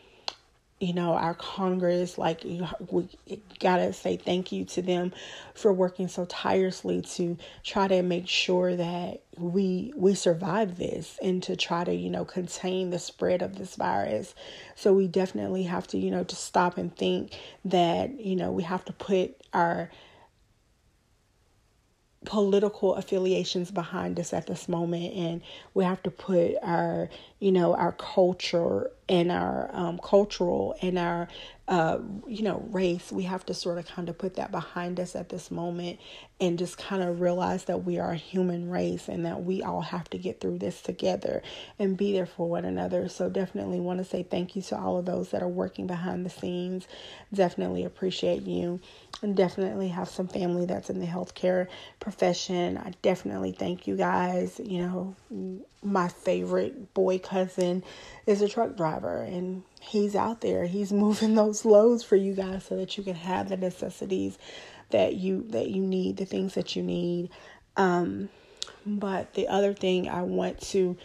you 0.83 0.93
know, 0.93 1.13
our 1.13 1.35
Congress, 1.35 2.19
like 2.19 2.43
we 2.91 3.09
gotta 3.61 3.93
say 3.93 4.17
thank 4.17 4.51
you 4.51 4.65
to 4.65 4.83
them 4.83 5.13
for 5.55 5.73
working 5.73 6.09
so 6.09 6.25
tirelessly 6.25 7.03
to 7.03 7.39
try 7.63 7.87
to 7.87 8.03
make 8.03 8.27
sure 8.27 8.75
that 8.75 9.23
we 9.39 9.93
we 9.95 10.17
survive 10.17 10.79
this 10.79 11.21
and 11.23 11.41
to 11.45 11.55
try 11.55 11.85
to 11.85 11.95
you 11.95 12.11
know 12.11 12.25
contain 12.25 12.91
the 12.91 12.99
spread 12.99 13.43
of 13.43 13.57
this 13.59 13.77
virus. 13.77 14.35
So 14.75 14.93
we 14.93 15.07
definitely 15.07 15.63
have 15.63 15.87
to 15.89 15.99
you 15.99 16.11
know 16.11 16.25
to 16.25 16.35
stop 16.35 16.77
and 16.79 16.95
think 16.97 17.39
that 17.65 18.19
you 18.21 18.35
know 18.35 18.51
we 18.51 18.65
have 18.65 18.85
to 18.87 18.93
put 18.93 19.37
our 19.53 19.89
political 22.25 22.95
affiliations 22.95 23.71
behind 23.71 24.19
us 24.19 24.33
at 24.33 24.47
this 24.47 24.69
moment 24.69 25.15
and 25.15 25.43
we 25.75 25.85
have 25.85 26.03
to 26.03 26.11
put 26.11 26.55
our 26.63 27.09
you 27.41 27.51
know 27.53 27.75
our 27.75 27.93
culture 27.93 28.91
and 29.13 29.31
our 29.31 29.69
um, 29.75 30.01
cultural 30.03 30.75
and 30.81 30.99
our 30.99 31.29
uh, 31.69 31.99
you 32.27 32.43
know 32.43 32.67
race 32.71 33.13
we 33.13 33.25
have 33.25 33.45
to 33.45 33.53
sort 33.53 33.77
of 33.79 33.87
kind 33.87 34.09
of 34.09 34.17
put 34.17 34.37
that 34.37 34.51
behind 34.51 34.99
us 34.99 35.15
at 35.15 35.29
this 35.29 35.51
moment 35.51 36.01
and 36.41 36.59
just 36.59 36.79
kind 36.79 37.03
of 37.03 37.21
realize 37.21 37.65
that 37.65 37.85
we 37.85 37.99
are 37.99 38.13
a 38.13 38.17
human 38.17 38.71
race 38.71 39.09
and 39.09 39.27
that 39.27 39.45
we 39.45 39.63
all 39.63 39.83
have 39.83 40.09
to 40.09 40.17
get 40.17 40.41
through 40.41 40.59
this 40.59 40.81
together 40.81 41.43
and 41.79 41.97
be 41.97 42.13
there 42.13 42.27
for 42.27 42.49
one 42.49 42.65
another 42.65 43.07
so 43.07 43.29
definitely 43.29 43.79
want 43.79 43.99
to 43.99 44.05
say 44.05 44.23
thank 44.23 44.57
you 44.57 44.63
to 44.63 44.77
all 44.77 44.97
of 44.97 45.05
those 45.05 45.31
that 45.31 45.43
are 45.43 45.49
working 45.49 45.87
behind 45.87 46.25
the 46.25 46.31
scenes 46.31 46.89
definitely 47.35 47.85
appreciate 47.85 48.43
you 48.43 48.81
and 49.23 49.37
definitely 49.37 49.89
have 49.89 50.09
some 50.09 50.27
family 50.27 50.67
that's 50.67 50.91
in 50.91 50.99
the 51.01 51.07
healthcare 51.07 51.69
profession. 52.01 52.77
I 52.77 52.93
definitely 53.03 53.53
thank 53.53 53.87
you 53.87 53.97
guys. 53.97 54.61
You 54.63 54.83
know, 54.83 55.67
my 55.83 56.09
favorite 56.09 56.93
boy 56.95 57.19
cousin 57.19 57.85
is 58.27 58.43
a 58.43 58.49
truck 58.49 58.77
driver 58.77 59.02
and 59.11 59.63
he's 59.81 60.15
out 60.15 60.41
there. 60.41 60.67
He's 60.67 60.93
moving 61.05 61.35
those 61.35 61.65
loads 61.65 62.03
for 62.05 62.17
you 62.17 62.35
guys 62.35 62.65
so 62.65 62.77
that 62.77 62.97
you 62.97 63.05
can 63.05 63.15
have 63.15 63.49
the 63.49 63.57
necessities 63.57 64.39
that 64.91 65.15
you 65.15 65.45
that 65.49 65.71
you 65.71 65.83
need, 65.83 66.17
the 66.17 66.27
things 66.27 66.55
that 66.55 66.77
you 66.77 66.83
need. 66.83 67.31
Um 67.77 68.29
but 68.85 69.35
the 69.35 69.49
other 69.49 69.75
thing 69.75 70.09
I 70.09 70.23
want 70.23 70.61
to 70.73 70.97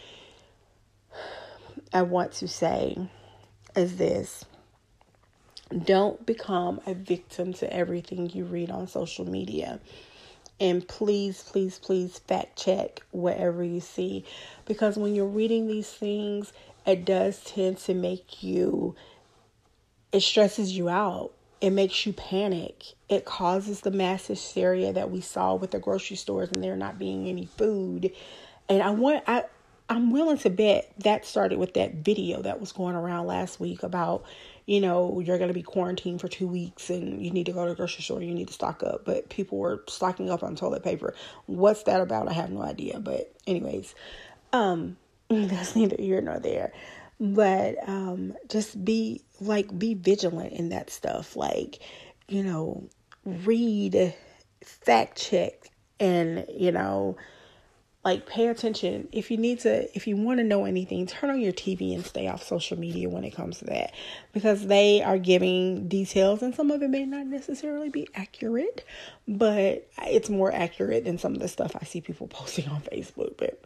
I 1.92 2.02
want 2.02 2.32
to 2.32 2.48
say 2.48 2.96
is 3.76 3.96
this 3.96 4.44
don't 5.84 6.24
become 6.24 6.80
a 6.86 6.94
victim 6.94 7.52
to 7.54 7.72
everything 7.72 8.30
you 8.30 8.44
read 8.44 8.70
on 8.70 8.88
social 8.88 9.28
media. 9.28 9.80
And 10.60 10.86
please, 10.88 11.42
please, 11.42 11.78
please 11.78 12.18
fact 12.18 12.58
check 12.58 13.02
whatever 13.10 13.62
you 13.62 13.80
see. 13.80 14.24
Because 14.64 14.96
when 14.96 15.14
you're 15.14 15.26
reading 15.26 15.68
these 15.68 15.90
things, 15.90 16.52
it 16.88 17.04
does 17.04 17.44
tend 17.44 17.76
to 17.78 17.94
make 17.94 18.42
you, 18.42 18.96
it 20.10 20.22
stresses 20.22 20.76
you 20.76 20.88
out. 20.88 21.32
It 21.60 21.70
makes 21.70 22.06
you 22.06 22.12
panic. 22.12 22.84
It 23.08 23.24
causes 23.24 23.82
the 23.82 23.90
mass 23.90 24.26
hysteria 24.26 24.92
that 24.92 25.10
we 25.10 25.20
saw 25.20 25.54
with 25.54 25.72
the 25.72 25.80
grocery 25.80 26.16
stores 26.16 26.50
and 26.50 26.64
there 26.64 26.76
not 26.76 26.98
being 26.98 27.28
any 27.28 27.44
food. 27.44 28.12
And 28.68 28.82
I 28.82 28.90
want, 28.90 29.24
I, 29.26 29.44
I'm 29.90 30.10
willing 30.10 30.38
to 30.38 30.50
bet 30.50 30.92
that 30.98 31.26
started 31.26 31.58
with 31.58 31.74
that 31.74 31.96
video 31.96 32.42
that 32.42 32.60
was 32.60 32.72
going 32.72 32.94
around 32.94 33.26
last 33.26 33.60
week 33.60 33.82
about, 33.82 34.24
you 34.64 34.80
know, 34.80 35.20
you're 35.20 35.38
going 35.38 35.48
to 35.48 35.54
be 35.54 35.62
quarantined 35.62 36.20
for 36.20 36.28
two 36.28 36.46
weeks 36.46 36.90
and 36.90 37.22
you 37.22 37.30
need 37.30 37.46
to 37.46 37.52
go 37.52 37.64
to 37.64 37.70
the 37.70 37.76
grocery 37.76 38.02
store, 38.02 38.22
you 38.22 38.34
need 38.34 38.48
to 38.48 38.54
stock 38.54 38.82
up. 38.82 39.04
But 39.04 39.28
people 39.28 39.58
were 39.58 39.82
stocking 39.88 40.30
up 40.30 40.42
on 40.42 40.56
toilet 40.56 40.84
paper. 40.84 41.14
What's 41.46 41.82
that 41.82 42.00
about? 42.00 42.28
I 42.28 42.34
have 42.34 42.50
no 42.50 42.62
idea. 42.62 42.98
But, 43.00 43.32
anyways, 43.46 43.94
um, 44.52 44.96
that's 45.48 45.76
neither 45.76 45.96
here 45.98 46.20
nor 46.20 46.38
there. 46.38 46.72
But 47.20 47.76
um, 47.88 48.34
just 48.48 48.84
be 48.84 49.22
like, 49.40 49.76
be 49.76 49.94
vigilant 49.94 50.52
in 50.52 50.70
that 50.70 50.90
stuff. 50.90 51.36
Like, 51.36 51.80
you 52.28 52.42
know, 52.42 52.88
read, 53.24 54.14
fact 54.64 55.18
check, 55.18 55.70
and, 56.00 56.46
you 56.48 56.70
know, 56.70 57.16
like 58.04 58.26
pay 58.26 58.46
attention 58.46 59.08
if 59.12 59.30
you 59.30 59.36
need 59.36 59.60
to 59.60 59.94
if 59.96 60.06
you 60.06 60.16
want 60.16 60.38
to 60.38 60.44
know 60.44 60.64
anything 60.64 61.06
turn 61.06 61.30
on 61.30 61.40
your 61.40 61.52
tv 61.52 61.94
and 61.94 62.06
stay 62.06 62.28
off 62.28 62.42
social 62.42 62.78
media 62.78 63.08
when 63.08 63.24
it 63.24 63.34
comes 63.34 63.58
to 63.58 63.64
that 63.64 63.92
because 64.32 64.66
they 64.66 65.02
are 65.02 65.18
giving 65.18 65.88
details 65.88 66.40
and 66.40 66.54
some 66.54 66.70
of 66.70 66.80
it 66.82 66.88
may 66.88 67.04
not 67.04 67.26
necessarily 67.26 67.90
be 67.90 68.08
accurate 68.14 68.84
but 69.26 69.86
it's 70.06 70.30
more 70.30 70.52
accurate 70.52 71.04
than 71.04 71.18
some 71.18 71.34
of 71.34 71.40
the 71.40 71.48
stuff 71.48 71.76
i 71.80 71.84
see 71.84 72.00
people 72.00 72.26
posting 72.38 72.68
on 72.68 72.80
facebook 72.82 73.36
but 73.36 73.62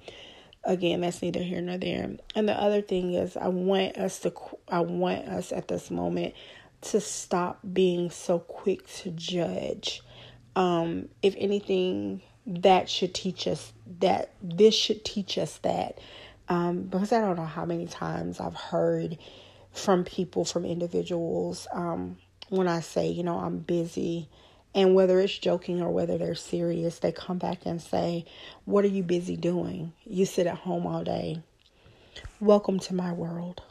again 0.65 1.01
that's 1.01 1.23
neither 1.23 1.43
here 1.43 1.61
nor 1.61 1.79
there. 1.79 2.11
And 2.35 2.49
the 2.49 2.61
other 2.61 2.83
thing 2.83 3.15
is 3.15 3.37
i 3.37 3.49
want 3.49 3.97
us 3.97 4.21
to 4.21 4.33
i 4.69 4.81
want 4.81 5.27
us 5.29 5.53
at 5.53 5.69
this 5.69 5.91
moment 5.91 6.35
to 6.83 7.01
stop 7.01 7.61
being 7.73 8.11
so 8.11 8.39
quick 8.39 8.87
to 8.99 9.11
judge. 9.11 10.03
Um 10.57 11.09
if 11.23 11.35
anything 11.39 12.23
that 12.47 12.89
should 12.89 13.15
teach 13.15 13.47
us 13.47 13.73
that 14.01 14.31
this 14.43 14.75
should 14.75 15.05
teach 15.05 15.39
us 15.39 15.59
that. 15.59 15.99
Um, 16.49 16.83
because 16.83 17.13
I 17.13 17.21
don't 17.21 17.37
know 17.37 17.45
how 17.45 17.65
many 17.65 17.87
times 17.87 18.41
I've 18.41 18.55
heard 18.55 19.17
from 19.73 20.05
people, 20.05 20.45
from 20.45 20.65
individuals, 20.65 21.67
um, 21.73 22.19
when 22.49 22.69
I 22.69 22.81
say, 22.81 23.09
you 23.09 23.23
know, 23.23 23.39
I'm 23.39 23.59
busy, 23.59 24.29
and 24.75 24.95
whether 24.95 25.21
it's 25.21 25.39
joking 25.39 25.83
or 25.83 25.91
whether 25.91 26.19
they're 26.19 26.35
serious, 26.35 26.99
they 26.99 27.13
come 27.13 27.39
back 27.39 27.67
and 27.67 27.81
say, 27.81 28.25
What 28.65 28.85
are 28.85 28.89
you 28.89 29.03
busy 29.03 29.37
doing? 29.37 29.93
You 30.05 30.27
sit 30.27 30.47
at 30.47 30.59
home 30.59 30.87
all 30.87 31.05
day. 31.05 31.43
Welcome 32.41 32.79
to 32.81 32.95
my 32.95 33.13
world. 33.13 33.63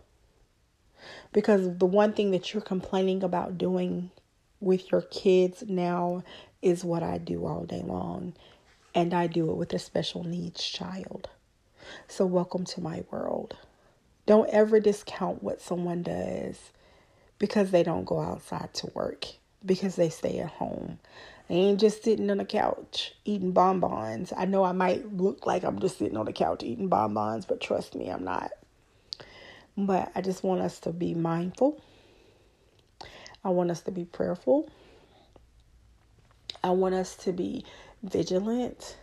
Because 1.34 1.78
the 1.78 1.86
one 1.86 2.14
thing 2.14 2.32
that 2.32 2.54
you're 2.54 2.62
complaining 2.62 3.24
about 3.24 3.58
doing 3.58 4.12
with 4.60 4.92
your 4.92 5.02
kids 5.02 5.64
now 5.68 6.24
is 6.62 6.84
what 6.84 7.02
I 7.02 7.18
do 7.18 7.46
all 7.46 7.66
day 7.66 7.82
long 7.84 8.34
and 8.94 9.14
I 9.14 9.28
do 9.28 9.50
it 9.50 9.58
with 9.58 9.74
a 9.74 9.80
special 9.80 10.24
needs 10.24 10.64
child. 10.64 11.30
So, 12.08 12.26
welcome 12.26 12.66
to 12.66 12.82
my 12.82 13.04
world. 13.10 13.56
Don't 14.26 14.50
ever 14.50 14.80
discount 14.80 15.42
what 15.42 15.62
someone 15.62 16.04
does 16.04 16.72
because 17.40 17.72
they 17.72 17.84
don't 17.84 18.06
go 18.06 18.20
outside 18.20 18.74
to 18.76 18.92
work, 18.94 19.26
because 19.66 19.96
they 19.96 20.10
stay 20.10 20.40
at 20.40 20.50
home. 20.50 21.00
They 21.48 21.56
ain't 21.56 21.80
just 21.80 22.04
sitting 22.04 22.30
on 22.32 22.38
the 22.38 22.46
couch 22.46 23.14
eating 23.26 23.52
bonbons. 23.52 24.32
I 24.36 24.46
know 24.46 24.64
I 24.64 24.72
might 24.72 25.14
look 25.14 25.46
like 25.46 25.64
I'm 25.64 25.80
just 25.80 25.98
sitting 25.98 26.18
on 26.18 26.26
the 26.26 26.34
couch 26.34 26.64
eating 26.64 26.88
bonbons, 26.88 27.46
but 27.46 27.60
trust 27.60 27.96
me, 27.96 28.10
I'm 28.10 28.24
not. 28.24 28.52
But 29.78 30.12
I 30.16 30.22
just 30.22 30.44
want 30.44 30.62
us 30.62 30.80
to 30.82 30.92
be 30.92 31.14
mindful. 31.14 31.82
I 33.44 33.50
want 33.50 33.72
us 33.72 33.82
to 33.82 33.92
be 33.92 34.06
prayerful. 34.06 34.70
I 36.64 36.70
want 36.72 36.96
us 36.96 37.16
to 37.18 37.34
be 37.34 37.66
vigilant. 38.04 38.98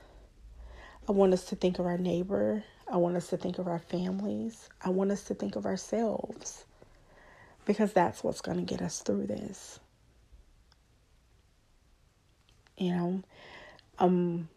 I 1.08 1.12
want 1.12 1.32
us 1.32 1.44
to 1.46 1.56
think 1.56 1.78
of 1.78 1.86
our 1.86 1.98
neighbor. 1.98 2.62
I 2.90 2.96
want 2.98 3.16
us 3.16 3.28
to 3.28 3.36
think 3.36 3.58
of 3.58 3.66
our 3.66 3.78
families. 3.78 4.68
I 4.82 4.90
want 4.90 5.10
us 5.10 5.24
to 5.24 5.34
think 5.34 5.56
of 5.56 5.66
ourselves 5.66 6.64
because 7.64 7.92
that's 7.92 8.22
what's 8.22 8.40
going 8.40 8.58
to 8.58 8.64
get 8.64 8.80
us 8.80 9.00
through 9.00 9.26
this. 9.26 9.80
You 12.78 12.92
know, 12.92 13.22
I'm 13.98 14.48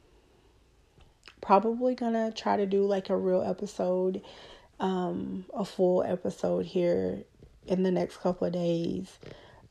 probably 1.41 1.95
to 2.13 2.33
try 2.35 2.57
to 2.57 2.65
do 2.65 2.85
like 2.85 3.09
a 3.09 3.17
real 3.17 3.41
episode, 3.41 4.21
um, 4.79 5.45
a 5.53 5.65
full 5.65 6.03
episode 6.03 6.65
here 6.65 7.23
in 7.67 7.83
the 7.83 7.91
next 7.91 8.17
couple 8.17 8.47
of 8.47 8.53
days 8.53 9.19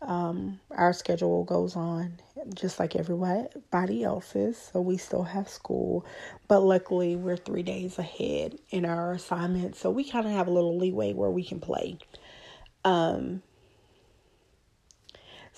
um, 0.02 0.60
our 0.70 0.92
schedule 0.92 1.44
goes 1.44 1.76
on 1.76 2.20
just 2.54 2.78
like 2.78 2.96
everybody 2.96 4.02
else's, 4.02 4.56
so 4.56 4.80
we 4.80 4.96
still 4.96 5.24
have 5.24 5.48
school, 5.48 6.06
but 6.48 6.60
luckily 6.60 7.16
we're 7.16 7.36
three 7.36 7.62
days 7.62 7.98
ahead 7.98 8.58
in 8.70 8.86
our 8.86 9.12
assignment, 9.12 9.76
so 9.76 9.90
we 9.90 10.08
kind 10.08 10.26
of 10.26 10.32
have 10.32 10.48
a 10.48 10.50
little 10.50 10.78
leeway 10.78 11.12
where 11.12 11.30
we 11.30 11.44
can 11.44 11.60
play. 11.60 11.98
Um, 12.84 13.42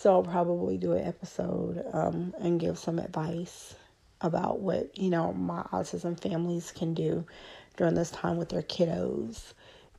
so 0.03 0.15
I'll 0.15 0.25
probably 0.25 0.79
do 0.79 0.95
an 0.95 1.07
episode 1.07 1.85
um, 1.93 2.35
and 2.41 2.59
give 2.59 2.77
some 2.77 2.99
advice 2.99 3.77
about 4.21 4.59
what 4.59 4.99
you 4.99 5.11
know 5.11 5.33
my 5.33 5.62
autism 5.73 6.21
families 6.21 6.73
can 6.73 6.93
do 6.93 7.25
during 7.77 7.95
this 7.95 8.11
time 8.11 8.37
with 8.37 8.49
their 8.49 8.62
kiddos, 8.62 9.53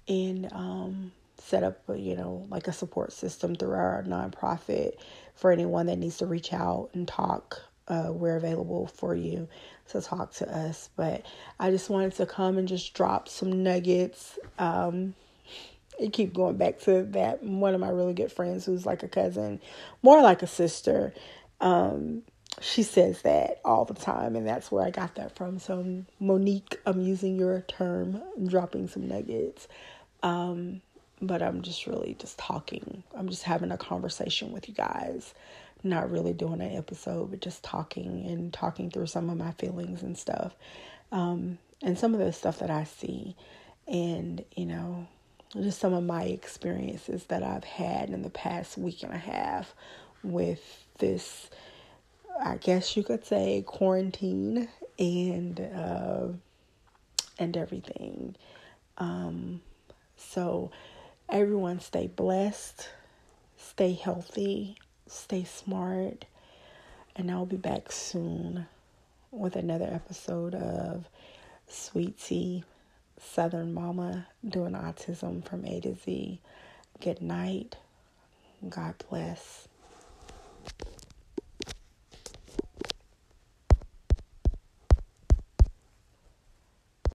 and 0.10 0.52
um, 0.52 1.14
set 1.38 1.64
up, 1.64 1.80
you 1.96 2.18
know, 2.18 2.46
like 2.50 2.68
a 2.68 2.74
support 2.74 3.14
system 3.14 3.56
through 3.56 3.72
our 3.72 4.04
nonprofit 4.06 4.96
for 5.36 5.54
anyone 5.54 5.86
that 5.86 5.98
needs 5.98 6.18
to 6.18 6.26
reach 6.26 6.52
out 6.52 6.90
and 6.94 7.08
talk. 7.08 7.62
Uh, 7.88 8.10
we're 8.12 8.36
available 8.36 8.88
for 8.88 9.16
you 9.16 9.48
to 9.88 10.02
talk 10.02 10.34
to 10.34 10.54
us. 10.54 10.90
But 10.98 11.26
I 11.62 11.72
just 11.72 11.90
wanted 11.90 12.14
to 12.16 12.26
come 12.26 12.58
and 12.58 12.68
just 12.68 12.94
drop 12.94 13.30
some 13.30 13.64
nuggets. 13.64 14.38
Um, 14.60 15.16
and 16.00 16.12
keep 16.14 16.34
going 16.34 16.58
back 16.58 16.80
to 16.82 17.04
that. 17.04 17.44
One 17.44 17.74
of 17.74 17.82
my 17.82 17.90
really 17.90 18.14
good 18.14 18.32
friends, 18.32 18.66
who's 18.66 18.86
like 18.86 19.04
a 19.04 19.08
cousin, 19.08 19.60
more 20.02 20.22
like 20.22 20.42
a 20.42 20.48
sister, 20.48 21.14
um, 21.62 22.24
she 22.62 22.84
says 22.84 23.22
that 23.24 23.60
all 23.66 23.86
the 23.86 23.94
time, 23.94 24.36
and 24.36 24.48
that's 24.48 24.72
where 24.72 24.86
I 24.86 24.92
got 24.92 25.16
that 25.16 25.36
from. 25.36 25.60
So, 25.60 26.04
Monique, 26.20 26.78
I'm 26.86 27.02
using 27.02 27.38
your 27.38 27.62
term, 27.62 28.22
dropping 28.46 28.88
some 28.88 29.08
nuggets. 29.08 29.68
Um, 30.22 30.82
but 31.22 31.42
I'm 31.42 31.62
just 31.62 31.88
really 31.88 32.16
just 32.20 32.38
talking. 32.38 33.04
I'm 33.16 33.30
just 33.30 33.44
having 33.44 33.72
a 33.72 33.78
conversation 33.78 34.52
with 34.52 34.68
you 34.68 34.76
guys. 34.76 35.34
Not 35.84 36.12
really 36.12 36.34
doing 36.34 36.62
an 36.62 36.76
episode, 36.76 37.32
but 37.32 37.42
just 37.42 37.64
talking 37.64 38.26
and 38.26 38.54
talking 38.54 38.90
through 38.90 39.08
some 39.08 39.30
of 39.30 39.38
my 39.38 39.52
feelings 39.52 40.04
and 40.04 40.18
stuff. 40.18 40.56
Um, 41.12 41.58
and 41.82 41.98
some 41.98 42.14
of 42.14 42.20
the 42.20 42.32
stuff 42.32 42.60
that 42.60 42.70
I 42.70 42.86
see. 42.86 43.36
And, 43.88 44.44
you 44.56 44.66
know, 44.66 45.08
just 45.62 45.80
some 45.80 45.94
of 45.94 46.04
my 46.04 46.24
experiences 46.24 47.26
that 47.26 47.44
I've 47.44 47.64
had 47.64 48.10
in 48.10 48.24
the 48.24 48.30
past 48.30 48.78
week 48.78 49.04
and 49.04 49.14
a 49.14 49.18
half 49.18 49.76
with 50.24 50.86
this, 50.98 51.50
I 52.44 52.58
guess 52.58 52.98
you 52.98 53.04
could 53.04 53.26
say, 53.26 53.64
quarantine 53.66 54.68
and 54.98 55.60
uh, 55.60 56.28
and 57.38 57.58
everything. 57.58 58.36
Um, 58.98 59.62
so 60.18 60.72
everyone 61.30 61.80
stay 61.80 62.08
blessed, 62.08 62.90
stay 63.58 63.94
healthy, 63.94 64.78
stay 65.08 65.44
smart, 65.44 66.26
and 67.16 67.30
I'll 67.30 67.46
be 67.46 67.58
back 67.58 67.92
soon 67.92 68.68
with 69.32 69.56
another 69.56 69.90
episode 69.92 70.56
of 70.56 71.10
Sweet 71.68 72.20
Tea 72.20 72.64
Southern 73.20 73.74
Mama 73.74 74.28
doing 74.48 74.74
autism 74.74 75.48
from 75.48 75.66
A 75.66 75.80
to 75.82 75.96
Z. 75.96 76.40
Good 77.02 77.22
night. 77.22 77.78
God 78.70 78.96
bless. 79.10 79.68